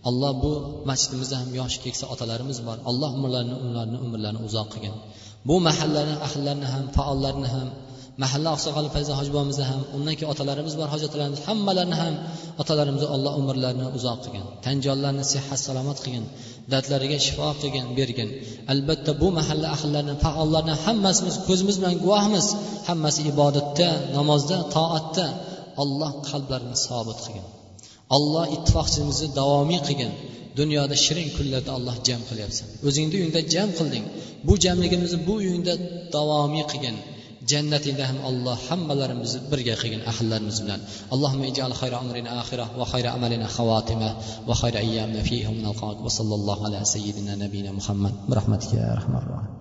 Alloh 0.09 0.33
bu 0.43 0.53
masjidimizda 0.91 1.37
ham 1.41 1.51
yoshi 1.61 1.79
keksa 1.85 2.05
otalarimiz 2.15 2.59
bor. 2.67 2.77
Alloh 2.91 3.11
umrlarini 3.19 3.57
ularni 3.67 3.99
umrlarini 4.05 4.41
uzoq 4.49 4.69
qilgin. 4.75 4.95
Bu 5.49 5.55
mahallani 5.67 6.15
ahllarini 6.27 6.69
ham 6.75 6.85
faollarni 6.97 7.49
ham 7.55 7.69
mahalla 8.23 8.49
oqsoqoli 8.57 8.89
fayza 8.95 9.13
hoji 9.19 9.63
ham 9.71 9.81
undan 9.97 10.15
keyin 10.19 10.31
otalarimiz 10.35 10.75
bor 10.81 10.89
hojatlarimiz 10.95 11.41
hammalarini 11.49 11.97
ham 12.03 12.15
otalarimizni 12.63 13.09
alloh 13.17 13.33
umrlarini 13.41 13.87
uzoq 13.99 14.19
qilgin 14.25 14.45
tanjonlarni 14.65 15.25
sihat 15.33 15.59
salomat 15.67 15.99
qilgin 16.05 16.25
dardlariga 16.73 17.19
shifo 17.27 17.49
qilgin 17.63 17.87
bergin. 17.99 18.29
Albatta 18.73 19.13
bu 19.21 19.29
mahalla 19.39 19.69
ahllarini 19.77 20.15
faollarni 20.25 20.75
hammasimiz 20.85 21.37
ko'zimiz 21.49 21.77
bilan 21.81 21.97
guvohmiz. 22.05 22.47
Hammasi 22.89 23.21
ibodatda 23.33 23.89
namozda 24.17 24.57
toatda 24.77 25.27
olloh 25.83 26.13
qalblarini 26.29 26.77
sobit 26.87 27.19
qilgin. 27.25 27.47
Olloh 28.17 28.45
ittifoqchimizni 28.57 29.29
davomiy 29.39 29.81
qilgin. 29.89 30.13
Dunyoda 30.61 30.97
shirin 31.05 31.29
kunlarda 31.37 31.71
alloh 31.79 31.97
jam 32.07 32.21
qilyapsan. 32.29 32.67
O'zingni 32.89 33.15
uyingda 33.21 33.41
jam 33.55 33.69
qilding. 33.79 34.05
Bu 34.47 34.55
jamligimizni 34.65 35.19
bu 35.29 35.35
uyingda 35.43 35.75
davomiy 36.17 36.65
qilgin. 36.73 36.97
Jannatingda 37.51 38.05
ham 38.11 38.19
alloh 38.31 38.57
hammalarimizni 38.69 39.41
birga 39.51 39.75
qilgin 39.83 40.03
ahllarimiz 40.13 40.59
bilan 40.65 40.81
allohumma 41.15 41.47
ijal 41.53 41.73
xayra 41.81 41.97
amrina 42.05 42.31
axira 42.43 42.67
va 42.79 42.85
xayra 42.93 43.11
amalina 43.17 43.47
xavatima 43.57 44.11
va 44.49 44.55
xayra 44.63 44.79
ayyamina 44.85 45.23
fihi 45.29 45.45
va 46.05 46.11
sallallohu 46.19 46.63
ala 46.69 46.79
sayyidina 46.95 47.33
nabiyina 47.45 47.71
muhammad 47.79 48.15
bi 48.29 48.33
rahmatika 48.39 48.75
ya 48.85 48.95
rahmanir 49.01 49.31
rohim 49.35 49.55